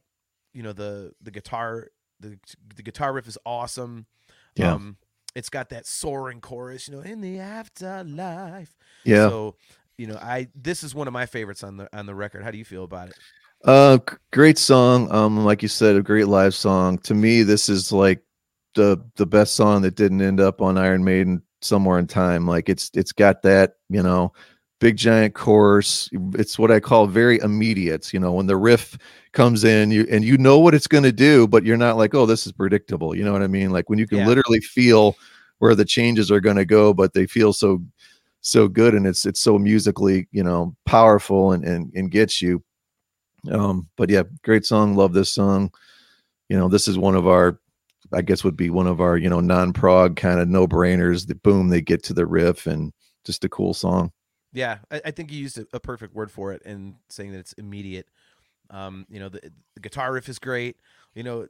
[0.53, 1.89] you know the the guitar
[2.21, 2.39] the
[2.75, 4.07] the guitar riff is awesome.
[4.57, 4.75] Yeah.
[4.75, 4.97] Um,
[5.35, 8.77] it's got that soaring chorus, you know, in the afterlife.
[9.05, 9.29] Yeah.
[9.29, 9.57] So,
[9.97, 12.43] you know, I this is one of my favorites on the on the record.
[12.43, 13.19] How do you feel about it?
[13.65, 13.99] Uh,
[14.33, 15.11] great song.
[15.13, 16.99] Um, like you said, a great live song.
[16.99, 18.23] To me, this is like
[18.75, 22.47] the the best song that didn't end up on Iron Maiden somewhere in time.
[22.47, 24.33] Like it's it's got that you know
[24.81, 26.09] big giant chorus.
[26.35, 28.13] It's what I call very immediate.
[28.13, 28.97] You know, when the riff
[29.33, 32.15] comes in, you and you know what it's going to do, but you're not like,
[32.15, 33.15] oh, this is predictable.
[33.15, 33.71] You know what I mean?
[33.71, 34.27] Like when you can Yeah.
[34.27, 35.17] literally feel
[35.59, 37.83] where the changes are going to go, but they feel so
[38.41, 42.63] so good and it's it's so musically you know powerful and and, and gets you
[43.51, 45.71] um but yeah great song love this song
[46.49, 47.59] you know this is one of our
[48.13, 51.69] i guess would be one of our you know non-prog kind of no-brainers the boom
[51.69, 52.93] they get to the riff and
[53.25, 54.13] just a cool song
[54.53, 57.39] Yeah, I, I think you used a, a perfect word for it in saying that
[57.39, 58.09] it's immediate.
[58.71, 60.77] Um, you know, the, the guitar riff is great.
[61.15, 61.49] You know,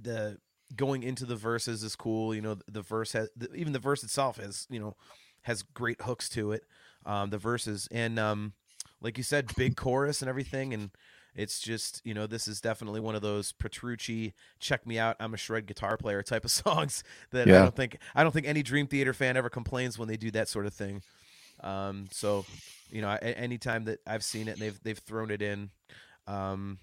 [0.00, 0.38] the
[0.76, 2.34] going into the verses is cool.
[2.34, 4.96] You know, the, the verse has the, even the verse itself has you know
[5.42, 6.64] has great hooks to it.
[7.06, 8.52] Um, the verses and um,
[9.00, 10.90] like you said, big chorus and everything, and
[11.34, 15.34] it's just you know this is definitely one of those Petrucci check me out I'm
[15.34, 18.62] a shred guitar player type of songs that I don't think I don't think any
[18.62, 21.02] Dream Theater fan ever complains when they do that sort of thing.
[21.62, 22.46] Um, so,
[22.90, 25.70] you know, anytime that I've seen it and they've they've thrown it in,
[26.26, 26.78] um,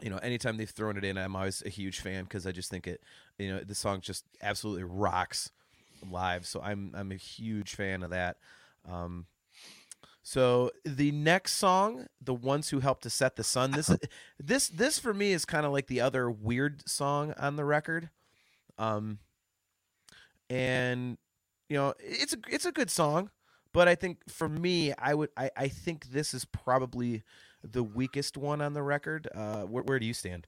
[0.00, 2.70] you know, anytime they've thrown it in, I'm always a huge fan because I just
[2.70, 3.00] think it,
[3.38, 5.50] you know, the song just absolutely rocks.
[6.08, 6.46] live.
[6.46, 8.36] So I'm I'm a huge fan of that.
[8.88, 9.26] Um,
[10.22, 13.90] so the next song, "The Ones Who Helped to Set the Sun," this
[14.38, 18.10] this this for me is kind of like the other weird song on the record.
[18.78, 19.18] Um,
[20.48, 21.18] and
[21.68, 23.30] you know it's a it's a good song,
[23.72, 27.22] but I think for me, I would I I think this is probably
[27.70, 29.28] the weakest one on the record.
[29.34, 30.46] Uh, where, where do you stand?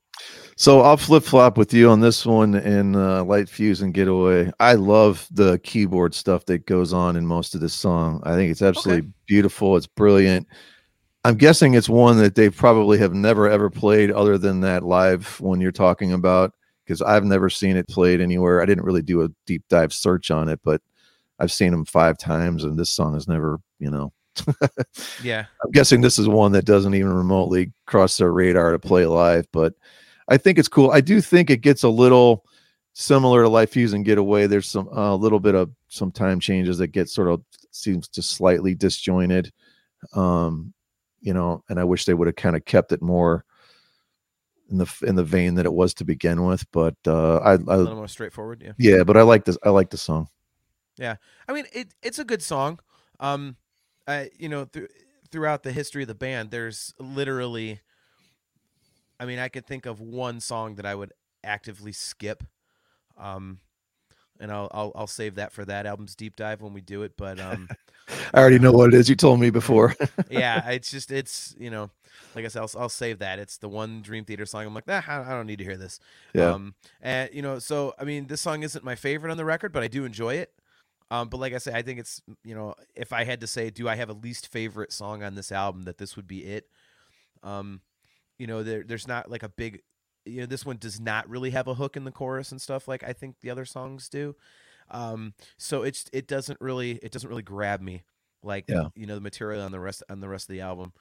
[0.56, 4.50] So I'll flip flop with you on this one in uh, Light Fuse and Getaway.
[4.60, 8.20] I love the keyboard stuff that goes on in most of this song.
[8.24, 9.12] I think it's absolutely okay.
[9.26, 9.76] beautiful.
[9.76, 10.46] It's brilliant.
[11.24, 15.40] I'm guessing it's one that they probably have never ever played other than that live
[15.40, 16.52] one you're talking about
[16.84, 18.60] because I've never seen it played anywhere.
[18.60, 20.82] I didn't really do a deep dive search on it, but
[21.38, 24.12] I've seen them five times and this song has never, you know,
[25.22, 25.46] yeah.
[25.64, 29.46] I'm guessing this is one that doesn't even remotely cross their radar to play live,
[29.52, 29.74] but
[30.28, 30.90] I think it's cool.
[30.90, 32.44] I do think it gets a little
[32.94, 34.46] similar to Light Fuse and Getaway.
[34.46, 38.08] There's some a uh, little bit of some time changes that get sort of seems
[38.08, 39.52] to slightly disjointed.
[40.14, 40.72] Um,
[41.20, 43.44] you know, and I wish they would have kind of kept it more
[44.70, 46.70] in the in the vein that it was to begin with.
[46.72, 48.62] But uh, I, I a little more straightforward.
[48.62, 48.72] Yeah.
[48.78, 49.58] Yeah, but I like this.
[49.62, 50.28] I like the song.
[50.96, 51.16] Yeah,
[51.48, 51.94] I mean it.
[52.02, 52.78] It's a good song.
[53.20, 53.56] Um,
[54.06, 54.90] I you know th-
[55.30, 57.80] throughout the history of the band, there's literally.
[59.18, 61.12] I mean, I could think of one song that I would
[61.44, 62.42] actively skip.
[63.16, 63.60] Um,
[64.40, 67.16] and I'll, I'll I'll save that for that album's deep dive when we do it.
[67.16, 67.68] But um,
[68.34, 69.08] I already know what it is.
[69.08, 69.94] You told me before.
[70.30, 71.90] yeah, it's just it's you know,
[72.34, 73.38] like I said, I'll, I'll save that.
[73.38, 74.66] It's the one Dream Theater song.
[74.66, 76.00] I'm like, nah, I don't need to hear this.
[76.32, 76.50] Yeah.
[76.50, 79.72] Um, and you know, so I mean, this song isn't my favorite on the record,
[79.72, 80.52] but I do enjoy it.
[81.10, 83.70] Um, but like I said, I think it's you know, if I had to say,
[83.70, 86.68] do I have a least favorite song on this album, that this would be it.
[87.42, 87.80] Um,
[88.38, 89.82] you know, there there's not like a big,
[90.24, 92.88] you know, this one does not really have a hook in the chorus and stuff
[92.88, 94.34] like I think the other songs do.
[94.90, 98.02] Um, so it's it doesn't really it doesn't really grab me
[98.42, 98.88] like yeah.
[98.94, 100.92] you know the material on the rest on the rest of the album.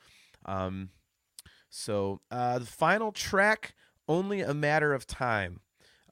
[0.46, 0.90] Um,
[1.70, 3.74] so uh, the final track,
[4.08, 5.60] only a matter of time.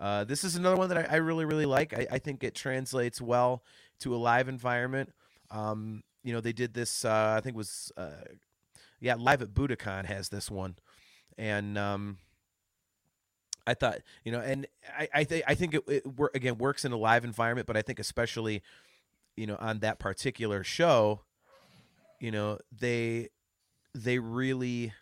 [0.02, 1.94] Uh, this is another one that I, I really, really like.
[1.94, 3.64] I, I, think it translates well
[4.00, 5.14] to a live environment.
[5.52, 7.06] Um, you know, they did this.
[7.06, 8.10] Uh, I think was uh,
[9.00, 10.76] yeah, live at Budokan has this one,
[11.38, 12.18] and um,
[13.68, 14.66] I thought you know, and
[14.98, 17.78] I I, th- I think it, it wor- again works in a live environment, but
[17.78, 18.64] I think especially
[19.38, 21.22] you know on that particular show,
[22.20, 23.30] you know they
[23.94, 24.94] they really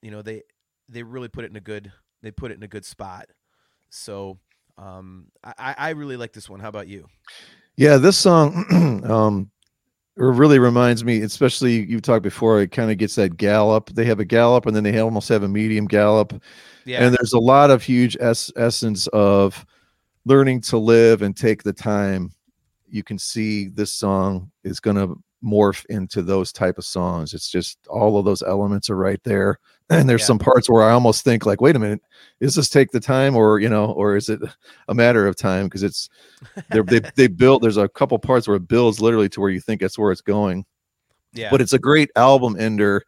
[0.00, 0.42] you know they
[0.88, 1.90] they really put it in a good
[2.22, 3.30] they put it in a good spot
[3.90, 4.38] so
[4.78, 6.60] um, I, I really like this one.
[6.60, 7.06] How about you?
[7.76, 9.50] Yeah, this song um,
[10.16, 13.90] really reminds me, especially you talked before, it kind of gets that gallop.
[13.90, 16.42] They have a gallop and then they almost have a medium gallop.
[16.84, 17.04] Yeah.
[17.04, 19.64] And there's a lot of huge es- essence of
[20.24, 22.32] learning to live and take the time.
[22.88, 27.32] You can see this song is going to morph into those type of songs.
[27.32, 29.58] It's just all of those elements are right there.
[29.90, 30.26] And there's yeah.
[30.26, 32.00] some parts where I almost think like, wait a minute,
[32.38, 34.40] is this take the time or you know, or is it
[34.88, 35.66] a matter of time?
[35.66, 36.08] Because it's
[36.70, 37.62] they they built.
[37.62, 40.20] There's a couple parts where it builds literally to where you think that's where it's
[40.20, 40.64] going.
[41.32, 41.50] Yeah.
[41.50, 43.02] But it's a great album ender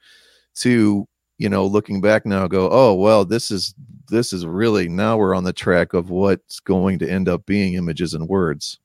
[0.57, 1.07] to
[1.38, 3.75] you know looking back now go oh well this is
[4.09, 7.73] this is really now we're on the track of what's going to end up being
[7.73, 8.79] images and words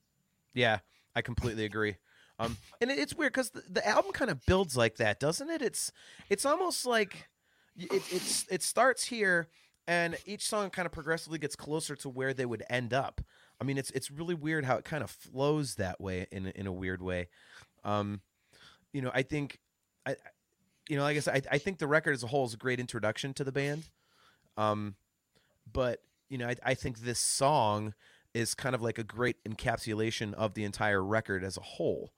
[0.54, 0.80] yeah
[1.14, 1.98] i completely agree
[2.40, 5.64] um, and it's weird because the, the, album kind of builds like that, doesn't it?
[5.64, 5.92] It's
[6.30, 7.28] it's almost like
[7.78, 9.48] it, it's it starts here,
[9.88, 13.22] and each song kind of progressively gets closer to where they would end up.
[13.62, 16.68] I mean, it's it's really weird how it kind of flows that way in in
[16.68, 17.28] a weird way.
[17.84, 18.22] Um,
[18.94, 19.60] you know, I think
[20.06, 20.16] I,
[20.90, 22.58] you know, like I said, I, I think the record as a whole is a
[22.58, 23.90] great introduction to the band.
[24.58, 24.96] Um,
[25.72, 27.94] but you know, I, I think this song
[28.34, 32.12] is kind of like a great encapsulation of the entire record as a whole.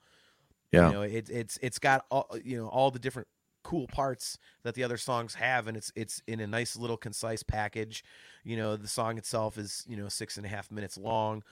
[0.72, 0.88] Yeah.
[0.88, 3.28] You know, it, it's it's got all you know all the different
[3.64, 7.44] cool parts that the other songs have, and it's it's in a nice little concise
[7.44, 8.04] package.
[8.44, 11.44] You know, the song itself is you know six and a half minutes long,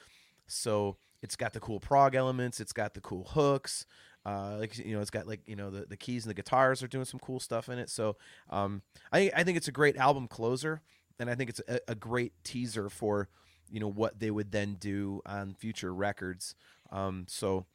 [0.47, 3.85] so it's got the cool prog elements, it's got the cool hooks.
[4.25, 6.83] Uh, like you know, it's got like you know the, the keys and the guitars
[6.83, 7.89] are doing some cool stuff in it.
[7.89, 8.17] So
[8.49, 10.81] um, I I think it's a great album closer,
[11.19, 13.29] and I think it's a, a great teaser for
[13.69, 16.55] you know what they would then do on future records.
[16.91, 17.65] Um, so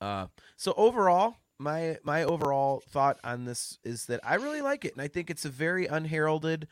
[0.00, 0.26] uh,
[0.56, 5.02] so overall, my my overall thought on this is that I really like it, and
[5.02, 6.68] I think it's a very unheralded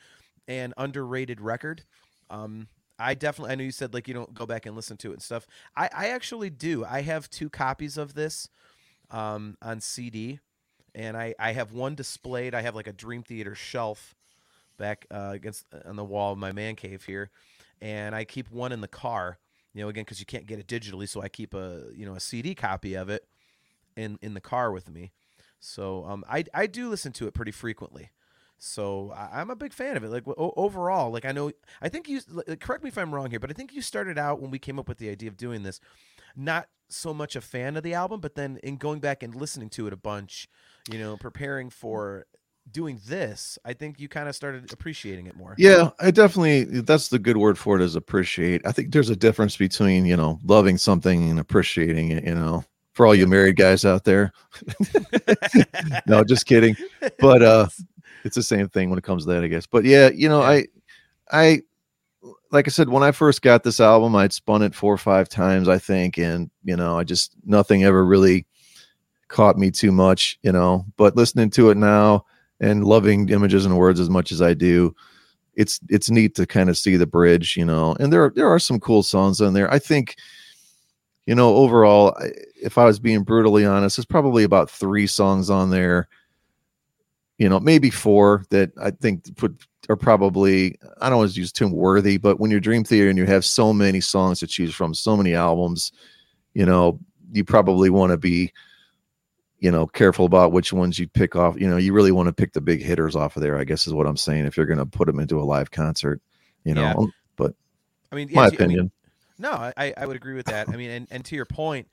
[0.46, 1.82] and underrated record.
[2.30, 2.68] Um,
[2.98, 5.14] I definitely, I know you said like you don't go back and listen to it
[5.14, 5.46] and stuff.
[5.76, 6.84] I, I actually do.
[6.84, 8.48] I have two copies of this
[9.10, 10.40] um, on CD,
[10.94, 12.54] and I, I have one displayed.
[12.54, 14.14] I have like a Dream Theater shelf
[14.76, 17.30] back uh, against uh, on the wall of my man cave here,
[17.80, 19.38] and I keep one in the car
[19.72, 22.14] you know, again because you can't get it digitally, so I keep a you know
[22.14, 23.26] a CD copy of it
[23.96, 25.12] in in the car with me.
[25.60, 28.10] So um, I I do listen to it pretty frequently.
[28.58, 30.10] So I, am a big fan of it.
[30.10, 31.50] Like o- overall, like I know,
[31.82, 32.20] I think you.
[32.60, 34.78] Correct me if I'm wrong here, but I think you started out when we came
[34.78, 35.80] up with the idea of doing this,
[36.36, 39.68] not so much a fan of the album, but then in going back and listening
[39.70, 40.48] to it a bunch,
[40.90, 42.26] you know, preparing for
[42.70, 45.54] doing this, I think you kind of started appreciating it more.
[45.58, 48.66] Yeah, I definitely that's the good word for it is appreciate.
[48.66, 52.64] I think there's a difference between, you know, loving something and appreciating it, you know.
[52.94, 54.32] For all you married guys out there.
[56.06, 56.76] no, just kidding.
[57.18, 57.68] But uh
[58.24, 59.66] it's the same thing when it comes to that, I guess.
[59.66, 60.42] But yeah, you know.
[60.42, 60.66] I
[61.30, 61.62] I
[62.50, 65.28] like I said, when I first got this album, I'd spun it four or five
[65.28, 68.46] times, I think, and you know, I just nothing ever really
[69.28, 70.86] caught me too much, you know.
[70.96, 72.24] But listening to it now
[72.60, 74.94] and loving images and words as much as I do,
[75.54, 77.96] it's it's neat to kind of see the bridge, you know.
[77.98, 79.70] And there there are some cool songs on there.
[79.72, 80.16] I think,
[81.26, 82.16] you know, overall,
[82.62, 86.08] if I was being brutally honest, there's probably about three songs on there
[87.38, 89.56] you know, maybe four that I think put
[89.88, 93.18] are probably I don't want to use term worthy, but when you're Dream Theater and
[93.18, 95.92] you have so many songs to choose from, so many albums,
[96.54, 96.98] you know,
[97.32, 98.52] you probably want to be,
[99.58, 101.58] you know, careful about which ones you pick off.
[101.58, 103.58] You know, you really want to pick the big hitters off of there.
[103.58, 104.46] I guess is what I'm saying.
[104.46, 106.20] If you're going to put them into a live concert,
[106.64, 107.06] you know, yeah.
[107.36, 107.54] but
[108.12, 108.78] I mean, my opinion.
[108.78, 108.92] I mean,
[109.44, 110.68] no, I I would agree with that.
[110.68, 111.88] I mean, and and to your point,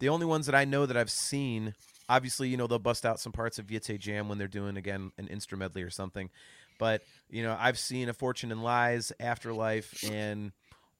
[0.00, 1.74] the only ones that I know that I've seen
[2.08, 5.12] obviously, you know, they'll bust out some parts of Ytse Jam when they're doing again
[5.18, 6.30] an instrumentally or something.
[6.78, 10.52] But you know, I've seen A Fortune in Lies, Afterlife, and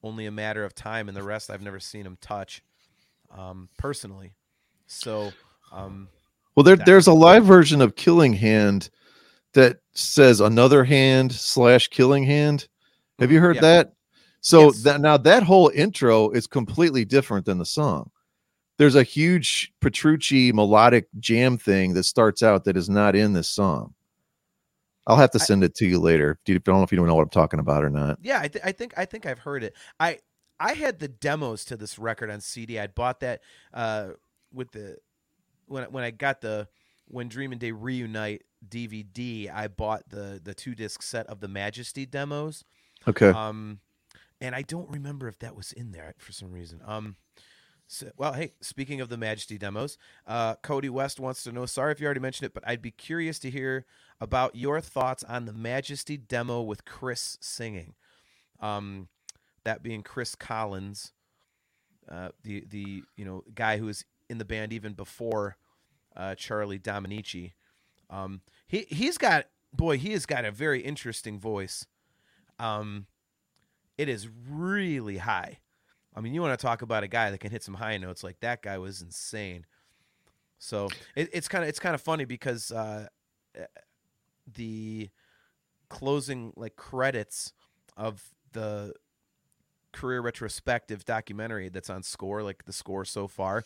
[0.03, 2.63] only a matter of time, and the rest I've never seen them touch
[3.37, 4.33] um, personally.
[4.87, 5.33] So,
[5.73, 6.09] um,
[6.55, 8.89] well, there, there's a live version of Killing Hand
[9.55, 12.69] that says another hand slash Killing Hand.
[13.19, 13.63] Have you heard yeah.
[13.63, 13.93] that?
[14.47, 14.83] So yes.
[14.83, 18.11] that now that whole intro is completely different than the song
[18.79, 23.49] there's a huge Petrucci melodic jam thing that starts out that is not in this
[23.49, 23.95] song.
[25.07, 26.39] I'll have to send I, it to you later.
[26.49, 28.19] I don't know if you don't know what I'm talking about or not.
[28.21, 29.75] Yeah, I, th- I think I think I've heard it.
[30.01, 30.19] I
[30.59, 32.79] I had the demos to this record on CD.
[32.79, 33.41] I bought that
[33.73, 34.11] uh,
[34.53, 34.97] with the
[35.67, 36.69] when when I got the
[37.07, 39.49] when Dream and Day reunite DVD.
[39.55, 42.65] I bought the the two disc set of the Majesty demos.
[43.07, 43.29] Okay.
[43.29, 43.79] Um,
[44.47, 46.81] and I don't remember if that was in there for some reason.
[46.87, 47.17] Um,
[47.89, 51.67] so, well, hey, speaking of the Majesty demos, uh, Cody West wants to know.
[51.67, 53.87] Sorry if you already mentioned it, but I'd be curious to hear
[54.21, 57.95] about your thoughts on the Majesty demo with Chris singing.
[58.61, 59.09] Um,
[59.65, 61.13] that being Chris Collins,
[62.09, 65.57] uh, the the you know guy who was in the band even before
[66.17, 67.53] uh, Charlie Dominici.
[68.11, 71.87] Um, he he's got boy, he has got a very interesting voice.
[72.59, 73.07] Um,
[73.99, 75.59] it is really high.
[76.15, 78.25] I mean, you want to talk about a guy that can hit some high notes
[78.25, 79.67] like that guy was insane.
[80.59, 83.09] So it, it's kind of it's kind of funny because uh,
[84.55, 85.11] the
[85.89, 87.53] closing like credits
[87.97, 88.23] of
[88.53, 88.95] the
[89.93, 93.65] career retrospective documentary that's on score like the score so far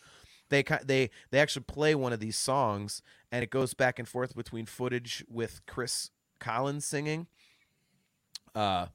[0.48, 3.02] they they they actually play one of these songs
[3.32, 7.26] and it goes back and forth between footage with Chris Collins singing
[8.54, 8.86] uh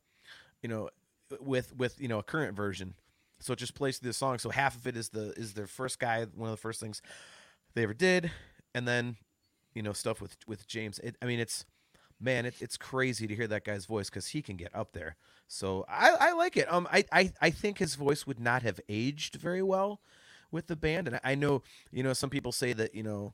[0.61, 0.89] you know
[1.39, 2.95] with with you know a current version
[3.39, 4.39] so it just plays through the song.
[4.39, 7.01] So half of it is the is their first guy, one of the first things
[7.73, 8.31] they ever did,
[8.73, 9.17] and then
[9.73, 10.99] you know stuff with with James.
[10.99, 11.65] It, I mean, it's
[12.19, 15.15] man, it, it's crazy to hear that guy's voice because he can get up there.
[15.47, 16.71] So I, I like it.
[16.71, 20.01] Um, I, I I think his voice would not have aged very well
[20.51, 21.61] with the band, and I know
[21.91, 23.33] you know some people say that you know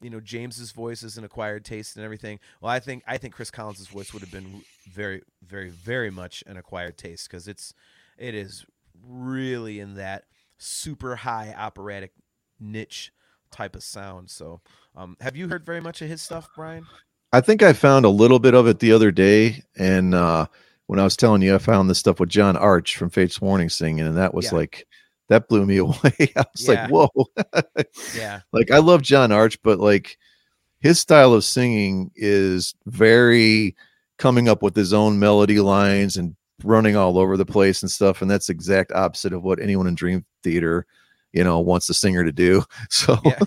[0.00, 2.38] you know James's voice is an acquired taste and everything.
[2.60, 6.44] Well, I think I think Chris Collins's voice would have been very, very, very much
[6.46, 7.74] an acquired taste because it's
[8.16, 8.64] it is
[9.06, 10.24] really in that
[10.58, 12.12] super high operatic
[12.60, 13.12] niche
[13.50, 14.30] type of sound.
[14.30, 14.60] So,
[14.96, 16.86] um, have you heard very much of his stuff, Brian?
[17.32, 20.46] I think I found a little bit of it the other day, and uh,
[20.86, 23.68] when I was telling you, I found this stuff with John Arch from Fates Warning
[23.68, 24.58] singing, and that was yeah.
[24.58, 24.86] like
[25.28, 26.32] that blew me away.
[26.36, 26.86] I was yeah.
[26.86, 27.10] like, whoa,
[28.16, 28.40] yeah.
[28.52, 30.18] Like I love John Arch, but like
[30.80, 33.76] his style of singing is very
[34.16, 38.20] coming up with his own melody lines and running all over the place and stuff
[38.20, 40.86] and that's exact opposite of what anyone in dream theater
[41.32, 43.38] you know wants the singer to do so yeah.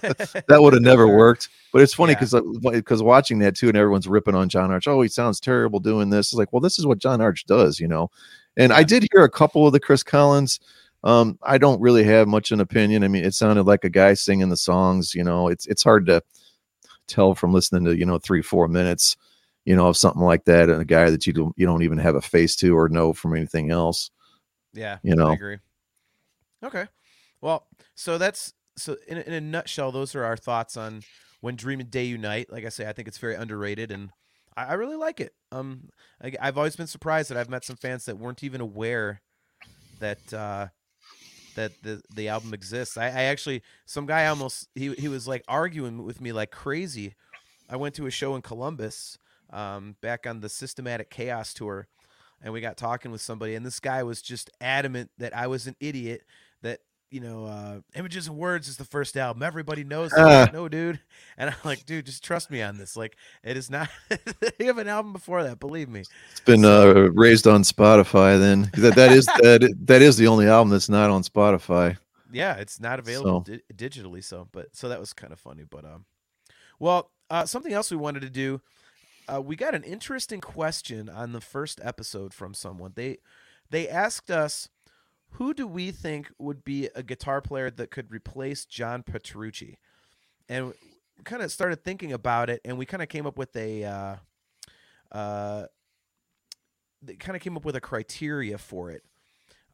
[0.47, 2.71] that would have never worked but it's funny because yeah.
[2.71, 6.09] because watching that too and everyone's ripping on john arch oh he sounds terrible doing
[6.09, 8.09] this it's like well this is what john arch does you know
[8.55, 10.61] and i did hear a couple of the chris collins
[11.03, 13.89] um i don't really have much of an opinion i mean it sounded like a
[13.89, 16.21] guy singing the songs you know it's it's hard to
[17.07, 19.17] tell from listening to you know three four minutes
[19.65, 21.97] you know, of something like that, and a guy that you don't you don't even
[21.97, 24.09] have a face to or know from anything else.
[24.73, 25.57] Yeah, you know, I agree.
[26.63, 26.87] Okay.
[27.41, 31.03] Well, so that's so in a, in a nutshell, those are our thoughts on
[31.41, 32.51] when Dream and Day unite.
[32.51, 34.09] Like I say, I think it's very underrated, and
[34.57, 35.33] I, I really like it.
[35.51, 35.89] Um,
[36.23, 39.21] I, I've always been surprised that I've met some fans that weren't even aware
[39.99, 40.67] that uh,
[41.55, 42.97] that the the album exists.
[42.97, 47.15] I, I actually some guy almost he he was like arguing with me like crazy.
[47.69, 49.17] I went to a show in Columbus
[49.51, 51.87] um, back on the Systematic Chaos tour,
[52.41, 55.67] and we got talking with somebody, and this guy was just adamant that I was
[55.67, 56.23] an idiot.
[57.11, 59.43] You know, uh, Images and Words is the first album.
[59.43, 60.11] Everybody knows.
[60.17, 60.49] Ah.
[60.51, 60.99] no, dude.
[61.37, 62.95] And I'm like, dude, just trust me on this.
[62.95, 63.89] Like, it is not.
[64.59, 65.59] you have an album before that.
[65.59, 66.01] Believe me.
[66.31, 68.39] It's been uh, raised on Spotify.
[68.39, 71.97] Then that that is that that is the only album that's not on Spotify.
[72.31, 74.23] Yeah, it's not available So- di- digitally.
[74.23, 75.63] So, but so that was kind of funny.
[75.67, 76.05] But um,
[76.79, 78.61] well, uh, something else we wanted to do.
[79.31, 82.91] Uh, we got an interesting question on the first episode from someone.
[82.95, 83.17] They
[83.71, 84.69] they asked us,
[85.31, 89.77] who do we think would be a guitar player that could replace John Petrucci?
[90.49, 90.73] And
[91.23, 93.83] kind of started thinking about it, and we kind of came up with a.
[93.83, 94.15] Uh,
[95.11, 95.65] uh,
[97.19, 99.03] kind of came up with a criteria for it.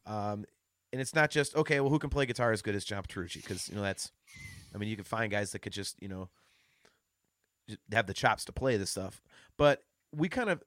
[0.06, 0.44] Um,
[0.92, 1.80] and it's not just okay.
[1.80, 3.40] Well, who can play guitar as good as John Petrucci?
[3.40, 4.10] Because you know that's,
[4.74, 6.28] I mean, you can find guys that could just you know
[7.92, 9.20] have the chops to play this stuff.
[9.58, 9.82] But
[10.14, 10.62] we kind of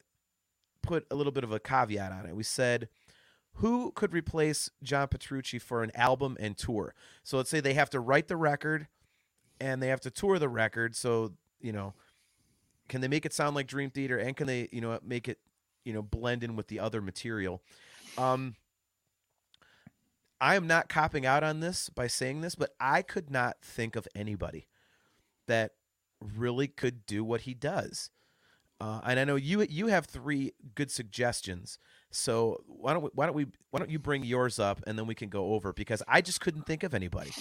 [0.84, 2.36] put a little bit of a caveat on it.
[2.36, 2.90] We said,
[3.56, 6.94] who could replace John Petrucci for an album and tour?
[7.24, 8.88] So let's say they have to write the record,
[9.60, 10.96] and they have to tour the record.
[10.96, 11.94] So you know,
[12.90, 15.40] can they make it sound like Dream Theater, and can they you know make it
[15.84, 17.62] you know blend in with the other material?
[18.18, 18.56] Um,
[20.40, 23.96] I am not copping out on this by saying this, but I could not think
[23.96, 24.68] of anybody
[25.48, 25.74] that
[26.20, 28.10] really could do what he does.
[28.80, 31.78] Uh, and I know you you have three good suggestions.
[32.12, 35.08] So why don't we, why don't we why don't you bring yours up and then
[35.08, 37.32] we can go over because I just couldn't think of anybody.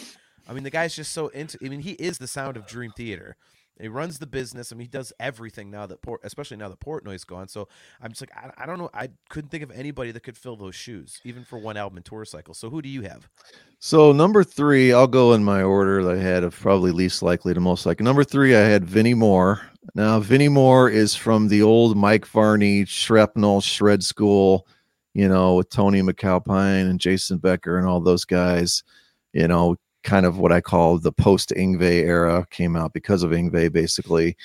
[0.48, 1.58] I mean the guy's just so into.
[1.64, 3.36] I mean he is the sound of Dream Theater.
[3.80, 4.72] He runs the business.
[4.72, 7.48] I mean he does everything now that port, especially now that Portnoy's gone.
[7.48, 7.68] So
[8.00, 8.90] I'm just like I, I don't know.
[8.94, 12.04] I couldn't think of anybody that could fill those shoes even for one album and
[12.04, 12.54] tour cycle.
[12.54, 13.28] So who do you have?
[13.78, 17.54] So number three, I'll go in my order that I had of probably least likely
[17.54, 18.04] to most likely.
[18.04, 19.60] Number three, I had Vinnie Moore.
[19.94, 24.66] Now Vinnie Moore is from the old Mike Varney Shrapnel Shred School,
[25.14, 28.82] you know, with Tony MacAlpine and Jason Becker and all those guys.
[29.32, 33.30] You know, kind of what I call the post Yngwie era came out because of
[33.30, 34.36] Yngwie, basically.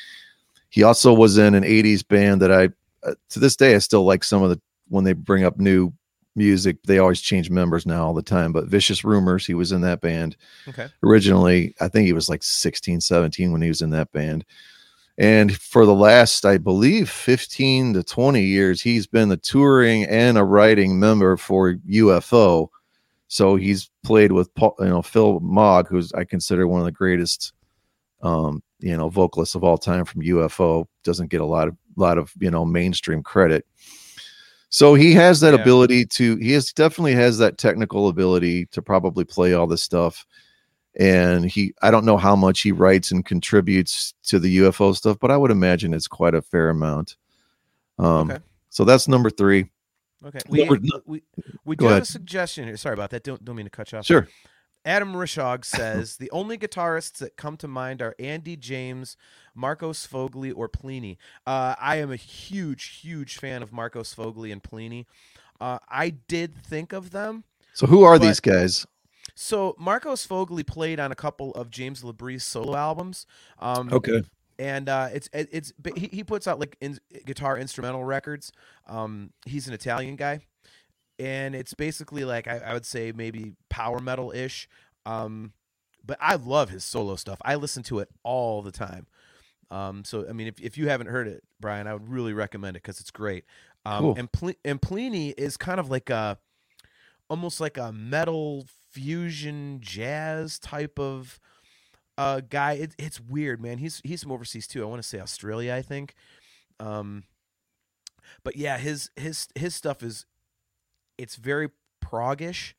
[0.69, 2.69] He also was in an '80s band that I,
[3.07, 5.93] uh, to this day, I still like some of the when they bring up new
[6.35, 6.77] music.
[6.83, 8.51] They always change members now all the time.
[8.51, 10.35] But Vicious Rumors, he was in that band
[10.67, 10.87] Okay.
[11.01, 11.73] originally.
[11.79, 14.43] I think he was like 16, 17 when he was in that band.
[15.17, 20.37] And for the last, I believe, 15 to 20 years, he's been the touring and
[20.37, 22.67] a writing member for UFO.
[23.27, 26.91] So he's played with Paul, you know, Phil Mogg, who's I consider one of the
[26.91, 27.53] greatest
[28.21, 30.85] um, you know, vocalists of all time from UFO.
[31.03, 33.65] Doesn't get a lot of lot of, you know, mainstream credit.
[34.69, 35.61] So he has that Yeah.
[35.61, 40.25] ability to he has definitely has that technical ability to probably play all this stuff.
[40.99, 45.17] And he I don't know how much he writes and contributes to the UFO stuff,
[45.19, 47.15] but I would imagine it's quite a fair amount.
[47.97, 48.43] Um Okay.
[48.69, 49.69] so that's number three.
[50.25, 50.39] Okay.
[50.49, 51.21] We Number- we,
[51.65, 52.77] we do have a suggestion here.
[52.77, 53.23] Sorry about that.
[53.23, 54.05] Don't don't mean to cut you off.
[54.05, 54.27] Sure.
[54.83, 59.17] Adam Rishog says the only guitarists that come to mind are Andy James,
[59.53, 61.17] Marco Sfogli, or Plini.
[61.45, 65.05] Uh, I am a huge, huge fan of Marco Sfogli and Plini.
[65.61, 67.43] Uh, I did think of them.
[67.73, 68.85] So who are But- these guys?
[69.33, 73.25] So Marco Sfogli played on a couple of James Labrie solo albums.
[73.59, 74.23] Um, Okay.
[74.59, 78.51] And uh, it's it- it's he, he puts out like in, guitar instrumental records.
[78.87, 80.39] Um, he's an Italian guy,
[81.19, 84.67] and it's basically like I, I would say maybe power metal ish.
[85.05, 85.53] Um,
[86.05, 87.39] but I love his solo stuff.
[87.43, 89.07] I listen to it all the time.
[89.71, 92.77] Um, so I mean, if if you haven't heard it, Brian, I would really recommend
[92.77, 93.45] it because it's great.
[93.85, 94.15] Um, Cool.
[94.17, 96.37] and Pl- and Pliny is kind of like a
[97.29, 101.39] almost like a metal fusion jazz type of
[102.17, 103.77] uh guy it, it's weird man.
[103.77, 104.81] He's he's from overseas too.
[104.83, 106.13] I want to say australia i think.
[106.79, 107.23] Um
[108.43, 110.25] but yeah his his his stuff is
[111.17, 111.69] it's very
[112.03, 112.73] proggish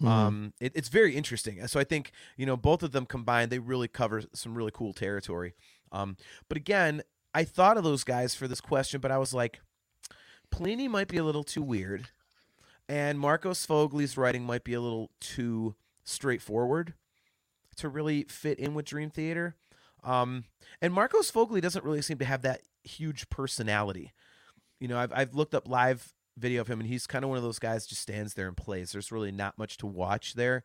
[0.00, 0.06] Mhm.
[0.08, 1.66] um it, it's very interesting.
[1.66, 4.92] So i think you know both of them combined they really cover some really cool
[4.92, 5.54] territory.
[5.92, 6.16] Um
[6.48, 7.02] but again
[7.34, 9.60] i thought of those guys for this question but i was like
[10.52, 12.08] plini might be a little too weird
[12.88, 16.94] and marco sfogli's writing might be a little too straightforward
[17.80, 19.56] to really fit in with dream theater
[20.04, 20.44] um
[20.80, 24.12] and marco sfogli doesn't really seem to have that huge personality
[24.78, 27.36] you know i've, I've looked up live video of him and he's kind of one
[27.36, 30.64] of those guys just stands there and plays there's really not much to watch there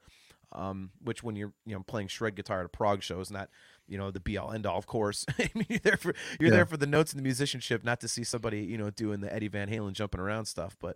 [0.53, 3.49] Um, which when you're you know playing shred guitar at a prog show is not
[3.87, 6.49] you know the be all end all of course i mean you're there for you're
[6.49, 6.57] Yeah.
[6.57, 9.33] there for the notes and the musicianship not to see somebody you know doing the
[9.33, 10.95] eddie van halen jumping around stuff but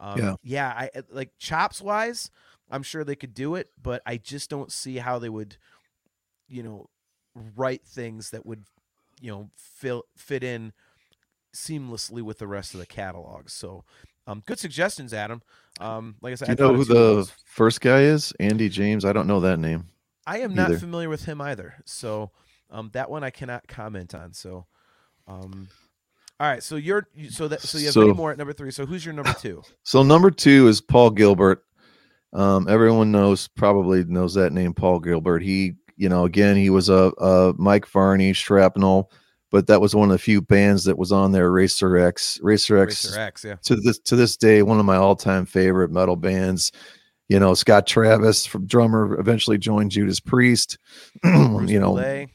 [0.00, 0.34] um, Yeah.
[0.42, 2.30] yeah I- like chops wise
[2.70, 5.56] i'm sure they could do it but i just don't see how they would
[6.48, 6.88] you know
[7.56, 8.64] write things that would
[9.20, 10.72] you know fill fit in
[11.54, 13.84] seamlessly with the rest of the catalog so
[14.26, 15.42] um, good suggestions adam
[15.80, 18.00] um, like i said Do you I know who of two of the first guy
[18.02, 18.32] is?
[18.40, 19.04] Andy James.
[19.04, 19.84] I don't know that name.
[20.26, 21.74] I am not familiar with him either.
[21.84, 22.30] So
[22.70, 24.32] um, that one I cannot comment on.
[24.32, 24.66] So,
[25.28, 25.68] um,
[26.40, 26.62] all right.
[26.62, 28.70] So you're so that so you have So- Vinnie Moore at number three.
[28.70, 29.62] So who's your number two?
[29.82, 31.64] So number two is Paul Gilbert.
[32.34, 35.42] Um, everyone knows probably knows that name, Paul Gilbert.
[35.42, 39.10] He, you know, again, he was a, a Mike Varney shrapnel,
[39.50, 41.52] but that was one of the few bands that was on there.
[41.52, 43.44] Racer X, Racer X, Racer X.
[43.44, 43.54] Yeah.
[43.62, 46.72] to this to this day, one of my all time favorite metal bands.
[47.28, 50.78] You know, Scott Travis from drummer eventually joined Judas Priest.
[51.24, 52.28] You know, Bouillet.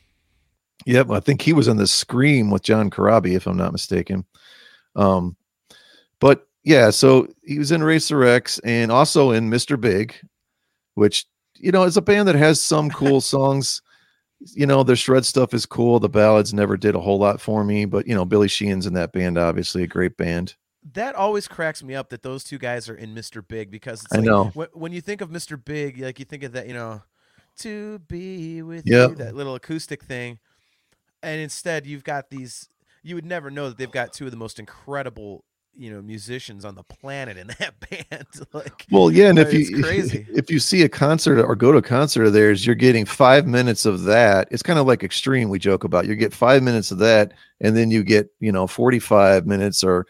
[0.85, 4.25] Yep, I think he was in the Scream with John Corabi, if I'm not mistaken.
[4.95, 5.35] Um,
[6.19, 9.79] but yeah, so he was in Racer X and also in Mr.
[9.79, 10.15] Big,
[10.95, 13.81] which you know is a band that has some cool songs.
[14.41, 15.99] You know, their shred stuff is cool.
[15.99, 18.93] The ballads never did a whole lot for me, but you know, Billy Sheehan's in
[18.93, 20.55] that band, obviously a great band.
[20.93, 23.45] That always cracks me up that those two guys are in Mr.
[23.45, 24.45] Big because it's I like, know.
[24.53, 25.61] When, when you think of Mr.
[25.63, 27.01] Big, like you think of that, you know,
[27.59, 29.09] to be with Yep.
[29.09, 30.39] you, that little acoustic thing,
[31.21, 32.69] and instead you've got these.
[33.03, 35.43] You would never know that they've got two of the most incredible,
[35.79, 38.27] you know, musicians on the planet in that band.
[38.53, 40.27] like, Well, yeah, and if you crazy.
[40.35, 43.47] if you see a concert or go to a concert of theirs, you're getting five
[43.47, 44.49] minutes of that.
[44.51, 45.49] It's kind of like extreme.
[45.49, 46.05] We joke about.
[46.05, 50.05] You get five minutes of that, and then you get you know 45 minutes or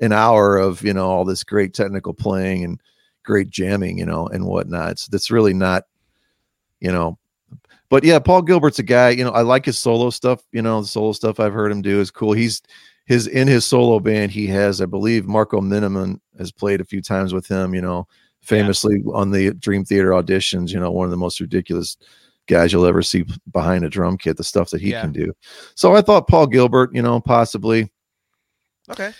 [0.00, 2.80] an hour of you know all this great technical playing and
[3.24, 4.98] great jamming, you know, and whatnot.
[4.98, 5.84] So that's really not,
[6.80, 7.18] you know.
[7.88, 9.10] But yeah, Paul Gilbert's a guy.
[9.10, 10.42] You know, I like his solo stuff.
[10.50, 12.32] You know, the solo stuff I've heard him do is cool.
[12.32, 12.62] He's
[13.06, 14.30] his in his solo band.
[14.32, 17.74] He has, I believe, Marco Minnemann has played a few times with him.
[17.74, 18.06] You know,
[18.40, 20.70] famously on the Dream Theater auditions.
[20.70, 21.96] You know, one of the most ridiculous
[22.48, 24.36] guys you'll ever see behind a drum kit.
[24.36, 25.02] The stuff that he Yeah.
[25.02, 25.32] can do.
[25.74, 26.90] So I thought Paul Gilbert.
[26.94, 27.90] You know, possibly.
[28.90, 29.12] okay,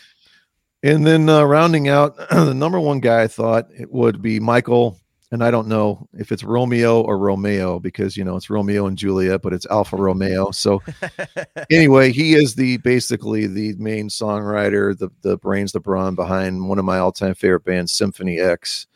[0.83, 4.99] And then uh, rounding out the number one guy, I thought it would be Michael.
[5.33, 8.99] And I don't know if it's Romeo or Romeo because you know it's Romeo and
[8.99, 10.51] Juliet, but it's Alfa Romeo.
[10.51, 10.83] So
[11.71, 16.79] anyway, he is the basically the main songwriter, the the brains, the brawn behind one
[16.79, 18.87] of my all time favorite bands, Symphony X,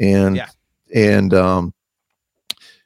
[0.00, 0.48] and Yeah.
[0.92, 1.72] and um,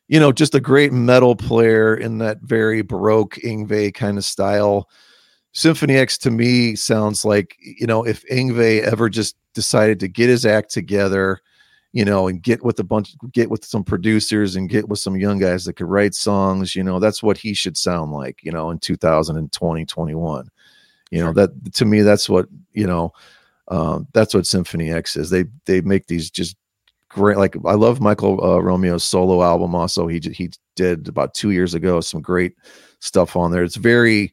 [0.08, 4.90] you know, just a great metal player in that very baroque Yngwie kind of style.
[5.52, 10.28] Symphony X to me sounds like you know if Yngwie ever just decided to get
[10.28, 11.40] his act together,
[11.92, 15.16] you know, and get with a bunch, get with some producers and get with some
[15.16, 18.50] young guys that could write songs, you know, that's what he should sound like, you
[18.50, 20.48] know, in 2020, 21.
[21.10, 23.12] You know, that to me, that's what, you know,
[23.68, 25.28] um, that's what Symphony X is.
[25.28, 26.56] They they make these just
[27.10, 27.36] great.
[27.36, 29.74] Like I love Michael uh, Romeo's solo album.
[29.74, 32.54] Also, he he did about two years ago some great
[33.00, 33.62] stuff on there.
[33.62, 34.32] It's very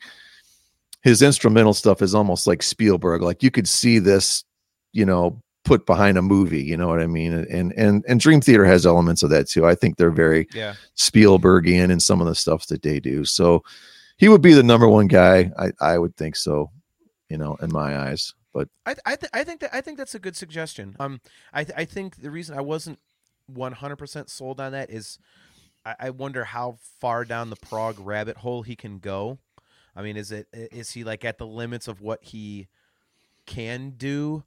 [1.02, 3.22] his instrumental stuff is almost like Spielberg.
[3.22, 4.44] Like you could see this,
[4.92, 6.64] you know, put behind a movie.
[6.64, 7.32] You know what I mean?
[7.32, 9.68] And and and Dream Theater has elements of that too.
[9.68, 10.74] I think they're very yeah.
[10.98, 13.24] Spielbergian in some of the stuff that they do.
[13.24, 13.64] So
[14.18, 15.52] he would be the number one guy.
[15.60, 16.72] I I would think so.
[17.30, 18.34] You know, in my eyes.
[18.52, 20.96] But I I, th- I think that I think that's a good suggestion.
[21.00, 21.22] Um,
[21.54, 22.98] I th- I think the reason I wasn't
[23.46, 25.20] one hundred percent sold on that is
[25.86, 29.38] I-, I wonder how far down the prog rabbit hole he can go.
[29.96, 32.70] I mean, is it is he like at the limits of what he
[33.46, 34.44] can do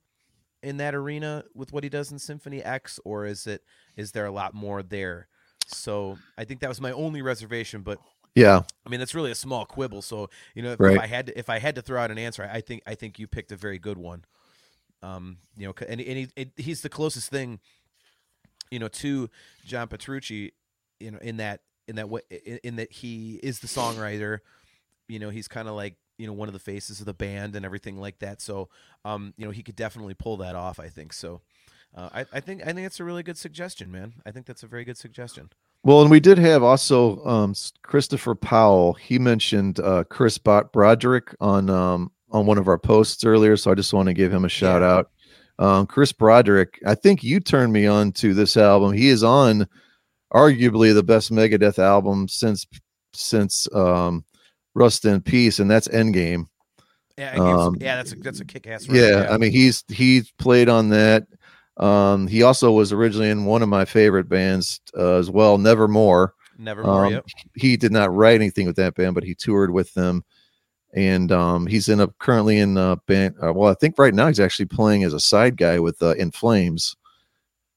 [0.63, 3.63] in that arena with what he does in Symphony X, or is it
[3.95, 5.27] is there a lot more there?
[5.67, 7.99] So I think that was my only reservation, but
[8.35, 10.01] yeah, I mean, that's really a small quibble.
[10.01, 10.95] So you know, if, Right.
[10.95, 12.95] if I had to, if I had to throw out an answer, I think I
[12.95, 14.25] think you picked a very good one.
[15.03, 17.59] Um, you know, and and he, it, he's the closest thing,
[18.71, 19.29] you know, to
[19.65, 20.53] John Petrucci,
[20.99, 24.39] you know, in that in that way, in, in that he is the songwriter.
[25.07, 27.55] You know, he's kind of like you know one of the faces of the band
[27.55, 28.41] and everything like that.
[28.41, 28.69] So,
[29.05, 30.79] um, you know, he could definitely pull that off.
[30.79, 31.41] I think so.
[31.95, 34.13] Uh, I, I think I think it's a really good suggestion, man.
[34.25, 35.49] I think that's a very good suggestion.
[35.83, 38.93] Well, and we did have also um, Christopher Powell.
[38.93, 43.71] He mentioned uh, Chris Bot- Broderick on um, on one of our posts earlier, so
[43.71, 44.91] I just want to give him a shout Yeah.
[44.91, 45.11] out.
[45.59, 48.91] Um, Chris Broderick, I think you turned me on to this album.
[48.93, 49.67] He is on
[50.33, 52.65] arguably the best Megadeth album since
[53.13, 54.25] since um,
[54.75, 56.47] Rust in Peace, and that's Endgame.
[57.17, 58.87] Yeah, Um, yeah, that's a that's a kick ass.
[58.87, 61.27] Yeah, I mean he's he's played on that.
[61.77, 66.33] Um, he also was originally in one of my favorite bands uh, as well, Nevermore.
[66.57, 67.05] Nevermore.
[67.07, 67.25] Um, yep.
[67.55, 70.23] He did not write anything with that band, but he toured with them,
[70.95, 73.35] and um, he's in a currently in a band.
[73.43, 76.15] Uh, well, I think right now he's actually playing as a side guy with uh,
[76.15, 76.95] In Flames,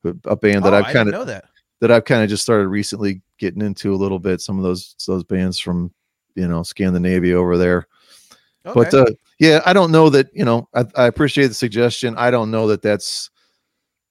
[0.05, 1.45] a a band that oh, I've kind of know that.
[1.81, 4.41] that I've kind of just started recently getting into a little bit.
[4.41, 5.93] Some of those those bands from
[6.37, 7.87] you know Scandinavia over there.
[8.65, 8.75] Okay.
[8.75, 9.07] But uh,
[9.39, 10.69] yeah, I don't know that you know.
[10.75, 12.17] I, I appreciate the suggestion.
[12.17, 13.31] I don't know that that's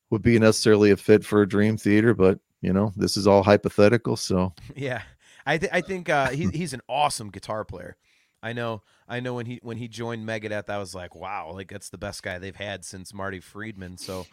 [0.10, 3.44] would be necessarily a fit for a Dream Theater, but you know, this is all
[3.44, 4.16] hypothetical.
[4.16, 5.02] So Yeah,
[5.46, 7.98] I th- I think uh, he he's an awesome guitar player.
[8.42, 11.70] I know I know when he when he joined Megadeth, I was like, wow, like
[11.70, 13.98] that's the best guy they've had since Marty Friedman.
[13.98, 14.26] So,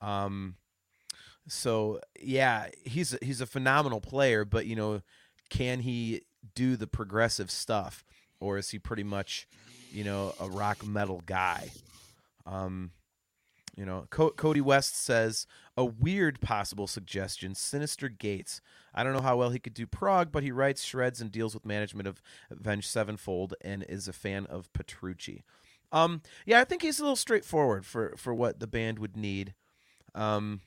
[0.00, 0.56] um,
[1.48, 4.44] so yeah, he's a, he's a phenomenal player.
[4.44, 5.02] But you know,
[5.48, 6.22] can he
[6.54, 8.04] do the progressive stuff,
[8.38, 9.48] or is he pretty much,
[9.92, 11.70] you know, a rock metal guy?
[12.46, 12.92] Um,
[13.76, 18.60] you know, Co- Cody West says a weird possible suggestion: Synyster Gates.
[18.94, 21.54] I don't know how well he could do prog, but he writes, shreds, and deals
[21.54, 22.20] with management of
[22.50, 25.44] Avenged Sevenfold, and is a fan of Petrucci.
[25.92, 29.54] Um, yeah, I think he's a little straightforward for for what the band would need.
[30.14, 30.60] Um,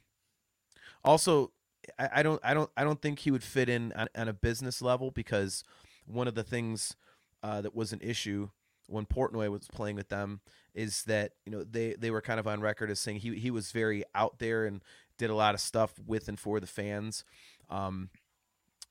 [1.03, 1.51] also,
[1.99, 4.81] I, don't, I don't, I don't think he would fit in on, on a business
[4.81, 5.63] level because
[6.05, 6.95] one of the things
[7.41, 8.49] uh, that was an issue
[8.88, 10.41] when Portnoy was playing with them
[10.73, 13.51] is that you know they they were kind of on record as saying he he
[13.51, 14.81] was very out there and
[15.17, 17.23] did a lot of stuff with and for the fans,
[17.69, 18.09] um,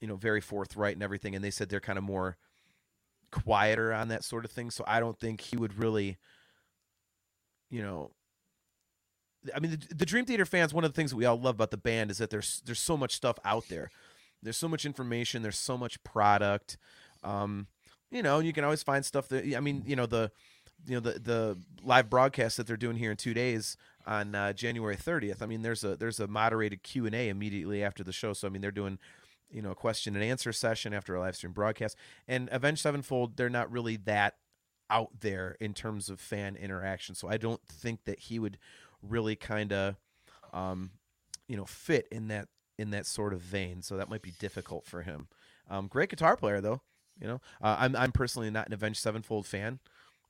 [0.00, 1.34] you know, very forthright and everything.
[1.34, 2.36] And they said they're kind of more
[3.30, 4.70] quieter on that sort of thing.
[4.70, 6.18] So I don't think he would really,
[7.70, 8.12] you know.
[9.54, 10.72] I mean, the, the Dream Theater fans.
[10.72, 12.80] One of the things that we all love about the band is that there's there's
[12.80, 13.90] so much stuff out there.
[14.42, 15.42] There's so much information.
[15.42, 16.76] There's so much product.
[17.22, 17.68] Um,
[18.10, 20.30] you know, you can always find stuff that I mean, you know, the
[20.86, 23.76] you know the the live broadcast that they're doing here in two days
[24.06, 25.42] on uh, January 30th.
[25.42, 28.32] I mean, there's a there's a moderated Q and A immediately after the show.
[28.32, 28.98] So I mean, they're doing
[29.50, 31.96] you know a question and answer session after a live stream broadcast.
[32.26, 34.36] And Avenged Sevenfold, they're not really that
[34.90, 37.14] out there in terms of fan interaction.
[37.14, 38.58] So I don't think that he would
[39.02, 39.96] really kind of
[40.52, 40.90] um,
[41.48, 42.48] you know fit in that
[42.78, 43.82] in that sort of vein.
[43.82, 45.28] So that might be difficult for him.
[45.70, 46.80] Um, great guitar player though.
[47.20, 49.78] You know, uh, I'm I'm personally not an Avenged Sevenfold fan.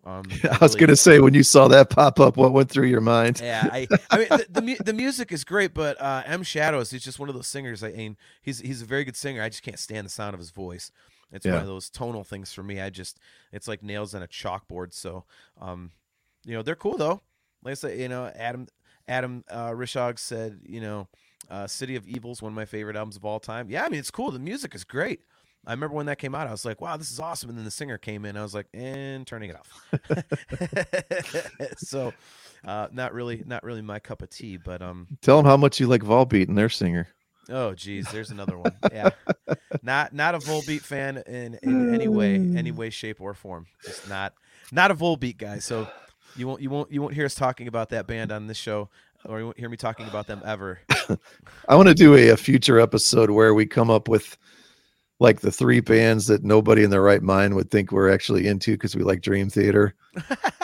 [0.05, 2.89] Um, I was really- gonna say when you saw that pop up, what went through
[2.89, 3.41] your mind?
[3.41, 7.05] yeah, I, I mean the, the the music is great, but uh, M Shadows he's
[7.05, 7.85] just one of those singers.
[7.85, 9.43] I mean, he's he's a very good singer.
[9.43, 10.91] I just can't stand the sound of his voice.
[11.31, 12.81] It's one of those tonal things for me.
[12.81, 13.19] I just
[13.53, 14.93] it's like nails on a chalkboard.
[14.93, 15.25] So,
[15.61, 15.93] um,
[16.45, 17.23] you know, they're cool though.
[17.63, 18.67] Like I said, you know, Adam
[19.09, 21.09] Adam uh, Rishog said, you know,
[21.51, 23.69] uh, City of Evil's one of my favorite albums of all time.
[23.71, 24.31] Yeah, I mean it's cool.
[24.31, 25.21] The music is great.
[25.65, 27.65] I remember when that came out, I was like, "Wow, this is awesome!" And then
[27.65, 29.85] the singer came in, I was like, "And turning it off."
[31.77, 32.13] so,
[32.65, 34.57] uh, not really, not really my cup of tea.
[34.57, 37.07] But um, Tell them how much you like Volbeat and their singer.
[37.49, 38.75] oh geez, there's another one.
[38.93, 39.11] Yeah,
[39.83, 43.67] not not a Volbeat fan in in any way, any way, shape, or form.
[43.85, 44.33] Just not
[44.73, 45.61] not a Volbeat guy.
[45.61, 45.87] So
[46.37, 48.89] you won't you won't you won't hear us talking about that band on this show,
[49.25, 50.81] or you won't hear me talking about them ever.
[51.69, 54.37] I want to do a, a future episode where we come up with
[55.21, 58.73] like the three bands that nobody in their right mind would think we're actually into
[58.73, 59.95] because we like Dream Theater.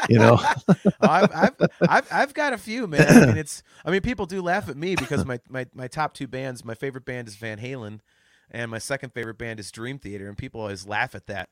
[0.09, 0.39] You know,
[0.69, 1.55] Oh, I've, I've,
[1.89, 3.07] I've, I've got a few, man.
[3.09, 6.13] I mean, it's, I mean, people do laugh at me because my, my, my top
[6.13, 8.01] two bands, my favorite band is Van Halen,
[8.51, 11.51] and my second favorite band is Dream Theater, and people always laugh at that.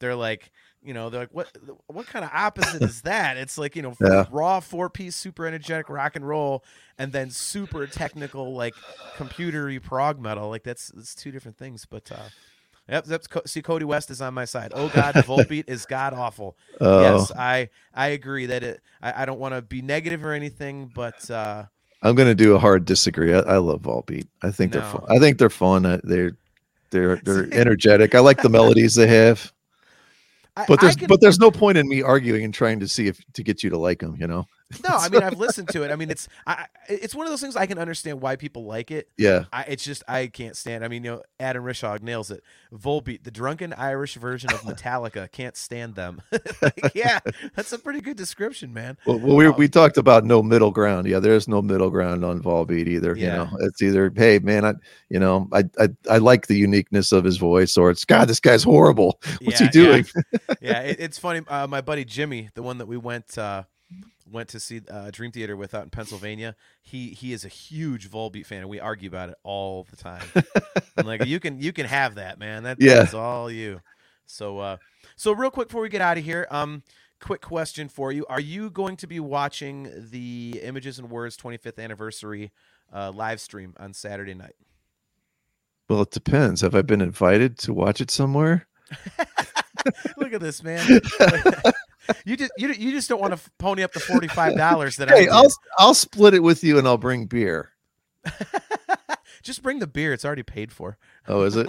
[0.00, 0.50] They're like,
[0.82, 1.50] you know, they're like, what,
[1.86, 3.36] what kind of opposite is that?
[3.36, 4.26] It's like, you know, Yeah.
[4.30, 6.64] raw four piece, super energetic rock and roll,
[6.98, 8.74] and then super technical, like
[9.16, 10.48] computery prog metal.
[10.48, 11.84] Like that's, that's two different things.
[11.84, 12.28] But, uh,
[12.90, 14.72] Yep, that's Co- see Cody West is on my side.
[14.74, 16.56] Oh God, the Volbeat is god awful.
[16.80, 18.80] Oh, Yes, I I agree that it.
[19.02, 21.64] I, I don't want to be negative or anything, but uh,
[22.02, 23.34] I'm gonna do a hard disagree.
[23.34, 24.26] I, I love Volbeat.
[24.42, 25.04] I think they're fun.
[25.10, 25.84] I think they're fun.
[25.84, 26.32] Uh, They're
[26.90, 28.14] they're they're energetic.
[28.14, 29.52] I like the melodies they have.
[30.66, 33.20] But there's can- but there's no point in me arguing and trying to see if
[33.34, 34.16] to get you to like them.
[34.18, 34.46] You know?
[34.88, 34.94] no.
[34.94, 35.90] I mean, I've listened to it.
[35.90, 38.90] I mean, it's I, it's one of those things I can understand why people like
[38.90, 39.08] it.
[39.16, 39.44] Yeah.
[39.52, 40.84] I, it's just I can't stand.
[40.84, 42.42] I mean, you know, Adam Rishog nails it.
[42.74, 46.22] Volbeat, the drunken Irish version of Metallica, can't stand them.
[46.60, 47.20] Like, yeah,
[47.54, 48.96] that's a pretty good description, man.
[49.06, 51.06] Well, well we Um, we talked about no middle ground.
[51.06, 53.16] Yeah, there's no middle ground on Volbeat either.
[53.16, 53.24] Yeah.
[53.24, 54.74] You know, it's either hey man, I
[55.08, 58.40] you know I, I I like the uniqueness of his voice, or it's God, this
[58.40, 59.20] guy's horrible.
[59.40, 60.06] What's Yeah, he doing?
[60.32, 61.42] Yeah, yeah it, it's funny.
[61.46, 63.62] Uh, my buddy Jimmy, the one that we went uh,
[64.30, 68.10] went to see uh, Dream Theater with out in Pennsylvania, he he is a huge
[68.10, 70.24] Volbeat fan, and we argue about it all the time.
[70.96, 72.64] I'm like, you can you can have that, man.
[72.64, 72.94] That, Yeah.
[72.94, 73.80] That's all you.
[74.26, 74.76] So uh,
[75.16, 76.82] so real quick before we get out of here, um,
[77.20, 81.82] quick question for you: Are you going to be watching the Images and Words 25th
[81.82, 82.52] anniversary
[82.92, 84.54] uh, live stream on Saturday night?
[85.88, 86.60] Well, it depends.
[86.60, 88.66] Have I been invited to watch it somewhere?
[90.16, 90.86] Look at this man.
[92.24, 95.10] you just you, you just don't want to pony up the forty five dollars that
[95.10, 95.16] I.
[95.16, 95.30] Hey, did.
[95.30, 97.72] I'll I'll split it with you, and I'll bring beer.
[99.42, 100.98] just bring the beer; it's already paid for.
[101.26, 101.68] Oh, is it?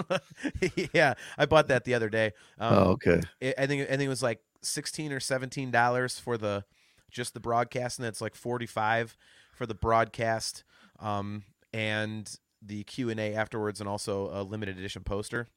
[0.93, 2.33] yeah, I bought that the other day.
[2.57, 3.21] Um, oh, okay.
[3.39, 6.65] it, I think I think it was like sixteen or seventeen dollars for the
[7.09, 9.17] just the broadcast, and it's like forty five
[9.53, 10.63] for the broadcast,
[10.99, 15.47] um, and the Q and A afterwards, and also a limited edition poster.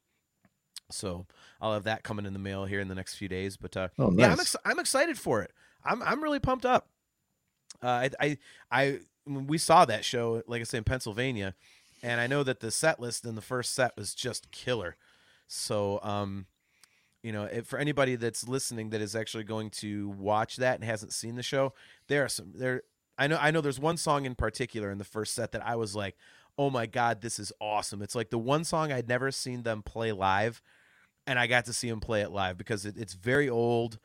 [0.89, 1.25] So
[1.61, 3.57] I'll have that coming in the mail here in the next few days.
[3.57, 5.51] But uh, Oh, yeah, I'm ex- I'm excited for it.
[5.83, 6.87] I'm I'm really pumped up.
[7.81, 8.37] Uh, I I
[8.71, 11.55] I when we saw that show, like I say in Pennsylvania,
[12.01, 14.95] and I know that the set list in the first set was just killer.
[15.47, 16.45] So um,
[17.21, 20.83] you know, if, for anybody that's listening that is actually going to watch that and
[20.83, 21.73] hasn't seen the show,
[22.07, 22.83] there are some there.
[23.17, 25.75] I know I know there's one song in particular in the first set that I
[25.75, 26.15] was like,
[26.57, 28.01] oh my god, this is awesome.
[28.01, 30.61] It's like the one song I'd never seen them play live,
[31.27, 33.99] and I got to see them play it live because it, it's very old,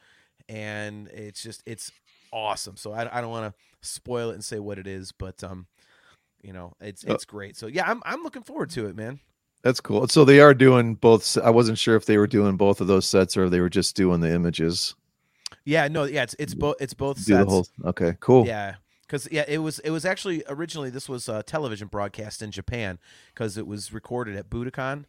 [0.48, 1.90] and it's just it's
[2.32, 2.76] awesome.
[2.76, 5.66] So I, I don't want to spoil it and say what it is, but um,
[6.42, 7.56] you know, it's Uh, it's great.
[7.56, 9.20] So yeah, I'm I'm looking forward to it, man.
[9.62, 10.06] That's cool.
[10.06, 11.36] So they are doing both.
[11.38, 13.68] I wasn't sure if they were doing both of those sets or if they were
[13.68, 14.94] just doing the images.
[15.64, 17.50] Yeah, no, yeah, it's it's both it's both Do the sets.
[17.50, 17.66] whole.
[17.84, 18.46] Okay, cool.
[18.46, 18.76] Yeah,
[19.08, 22.98] because yeah, it was it was actually originally this was a television broadcast in Japan
[23.34, 25.06] because it was recorded at Budokan,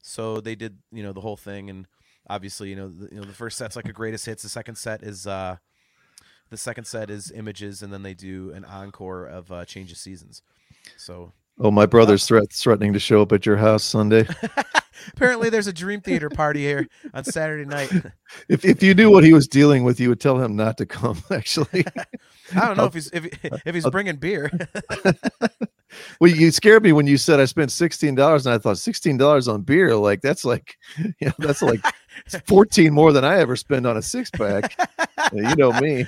[0.00, 1.86] so they did you know the whole thing and
[2.28, 4.42] obviously you know the, you know the first set's like a greatest hits.
[4.42, 5.56] The second set is uh,
[6.48, 9.98] the second set is images, and then they do an encore of uh, Change of
[9.98, 10.42] Seasons.
[10.96, 14.26] So Oh, my brother's threat, threatening to show up at your house Sunday.
[15.08, 17.90] apparently there's a Dream Theater party here on Saturday night.
[18.48, 20.86] if if you knew what he was dealing with, you would tell him not to
[20.86, 21.22] come.
[21.30, 21.84] Actually,
[22.54, 24.50] I don't know if he's if if he's bringing beer.
[26.20, 29.16] well, you scared me when you said I spent sixteen dollars, and I thought sixteen
[29.16, 31.80] dollars on beer, like that's like, you know, that's like
[32.46, 34.76] fourteen more than I ever spend on a six pack.
[35.32, 36.06] you know me.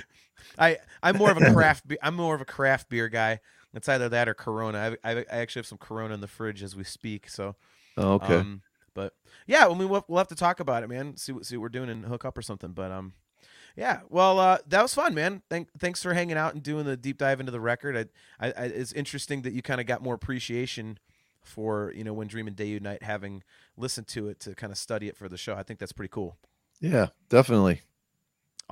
[0.57, 1.87] I I'm more of a craft.
[1.87, 3.39] Be- I'm more of a craft beer guy.
[3.73, 4.97] It's either that or Corona.
[5.03, 7.27] I, I, I actually have some Corona in the fridge as we speak.
[7.29, 7.55] So
[7.97, 8.35] Oh, okay.
[8.35, 8.61] Um,
[8.93, 9.13] but
[9.47, 11.17] yeah, I mean, we'll, we'll have to talk about it, man.
[11.17, 12.71] See what see what we're doing and hook up or something.
[12.71, 13.13] But um,
[13.75, 14.01] yeah.
[14.09, 15.41] Well, uh, that was fun, man.
[15.49, 18.09] Thank thanks for hanging out and doing the deep dive into the record.
[18.39, 20.99] I, I, I it's interesting that you kind of got more appreciation
[21.43, 23.43] for you know when Dream and Day Unite having
[23.77, 25.55] listened to it to kind of study it for the show.
[25.55, 26.37] I think that's pretty cool.
[26.79, 27.81] yeah, definitely.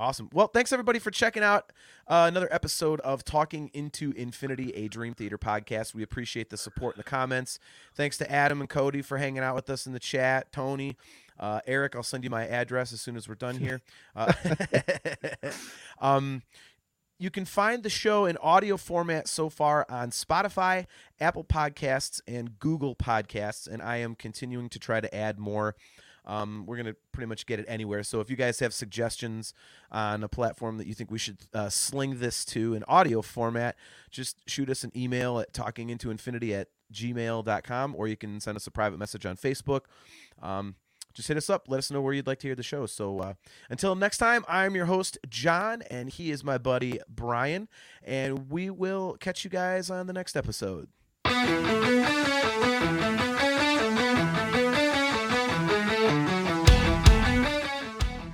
[0.02, 0.28] Awesome.
[0.32, 1.72] Well, thanks everybody for checking out
[2.08, 5.94] uh, another episode of Talking into Infinity, a Dream Theater podcast.
[5.94, 7.60] We appreciate the support in the comments.
[7.94, 10.50] Thanks to Adam and Cody for hanging out with us in the chat.
[10.50, 10.96] Tony,
[11.38, 13.80] uh, Eric, I'll send you my address as soon as we're done here.
[14.16, 14.32] Uh,
[16.00, 16.42] um,
[17.20, 20.86] you can find the show in audio format so far on Spotify,
[21.20, 25.76] Apple Podcasts, and Google Podcasts, and I am continuing to try to add more.
[26.24, 28.02] Um, we're going to pretty much get it anywhere.
[28.02, 29.54] So if you guys have suggestions
[29.90, 33.76] on a platform that you think we should uh, sling this to in audio format,
[34.10, 38.70] just shoot us an email at talkingintoinfinity at gmail.com or you can send us a
[38.70, 39.82] private message on Facebook.
[40.40, 40.76] Um,
[41.14, 41.66] just hit us up.
[41.68, 42.86] Let us know where you'd like to hear the show.
[42.86, 43.34] So uh,
[43.68, 47.68] until next time, I'm your host, John, and he is my buddy, Brian.
[48.02, 50.88] And we will catch you guys on the next episode.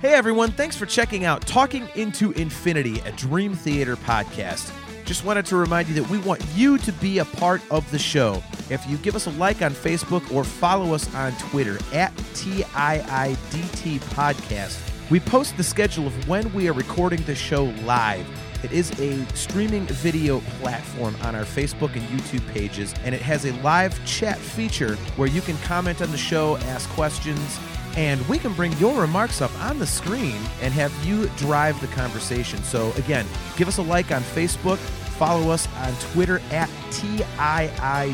[0.09, 4.73] Hey everyone, thanks for checking out Talking Into Infinity, a Dream Theater podcast.
[5.05, 7.99] Just wanted to remind you that we want you to be a part of the
[7.99, 8.41] show.
[8.71, 13.99] If you give us a like on Facebook or follow us on Twitter at TIIDT
[13.99, 14.79] Podcast,
[15.11, 18.27] we post the schedule of when we are recording the show live.
[18.63, 23.45] It is a streaming video platform on our Facebook and YouTube pages, and it has
[23.45, 27.59] a live chat feature where you can comment on the show, ask questions,
[27.95, 31.87] and we can bring your remarks up on the screen and have you drive the
[31.87, 32.61] conversation.
[32.63, 33.25] So, again,
[33.57, 38.13] give us a like on Facebook, follow us on Twitter at TIIDT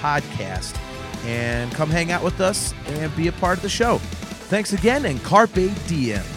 [0.00, 0.76] Podcast,
[1.24, 3.98] and come hang out with us and be a part of the show.
[4.48, 6.35] Thanks again, and Carpe Diem.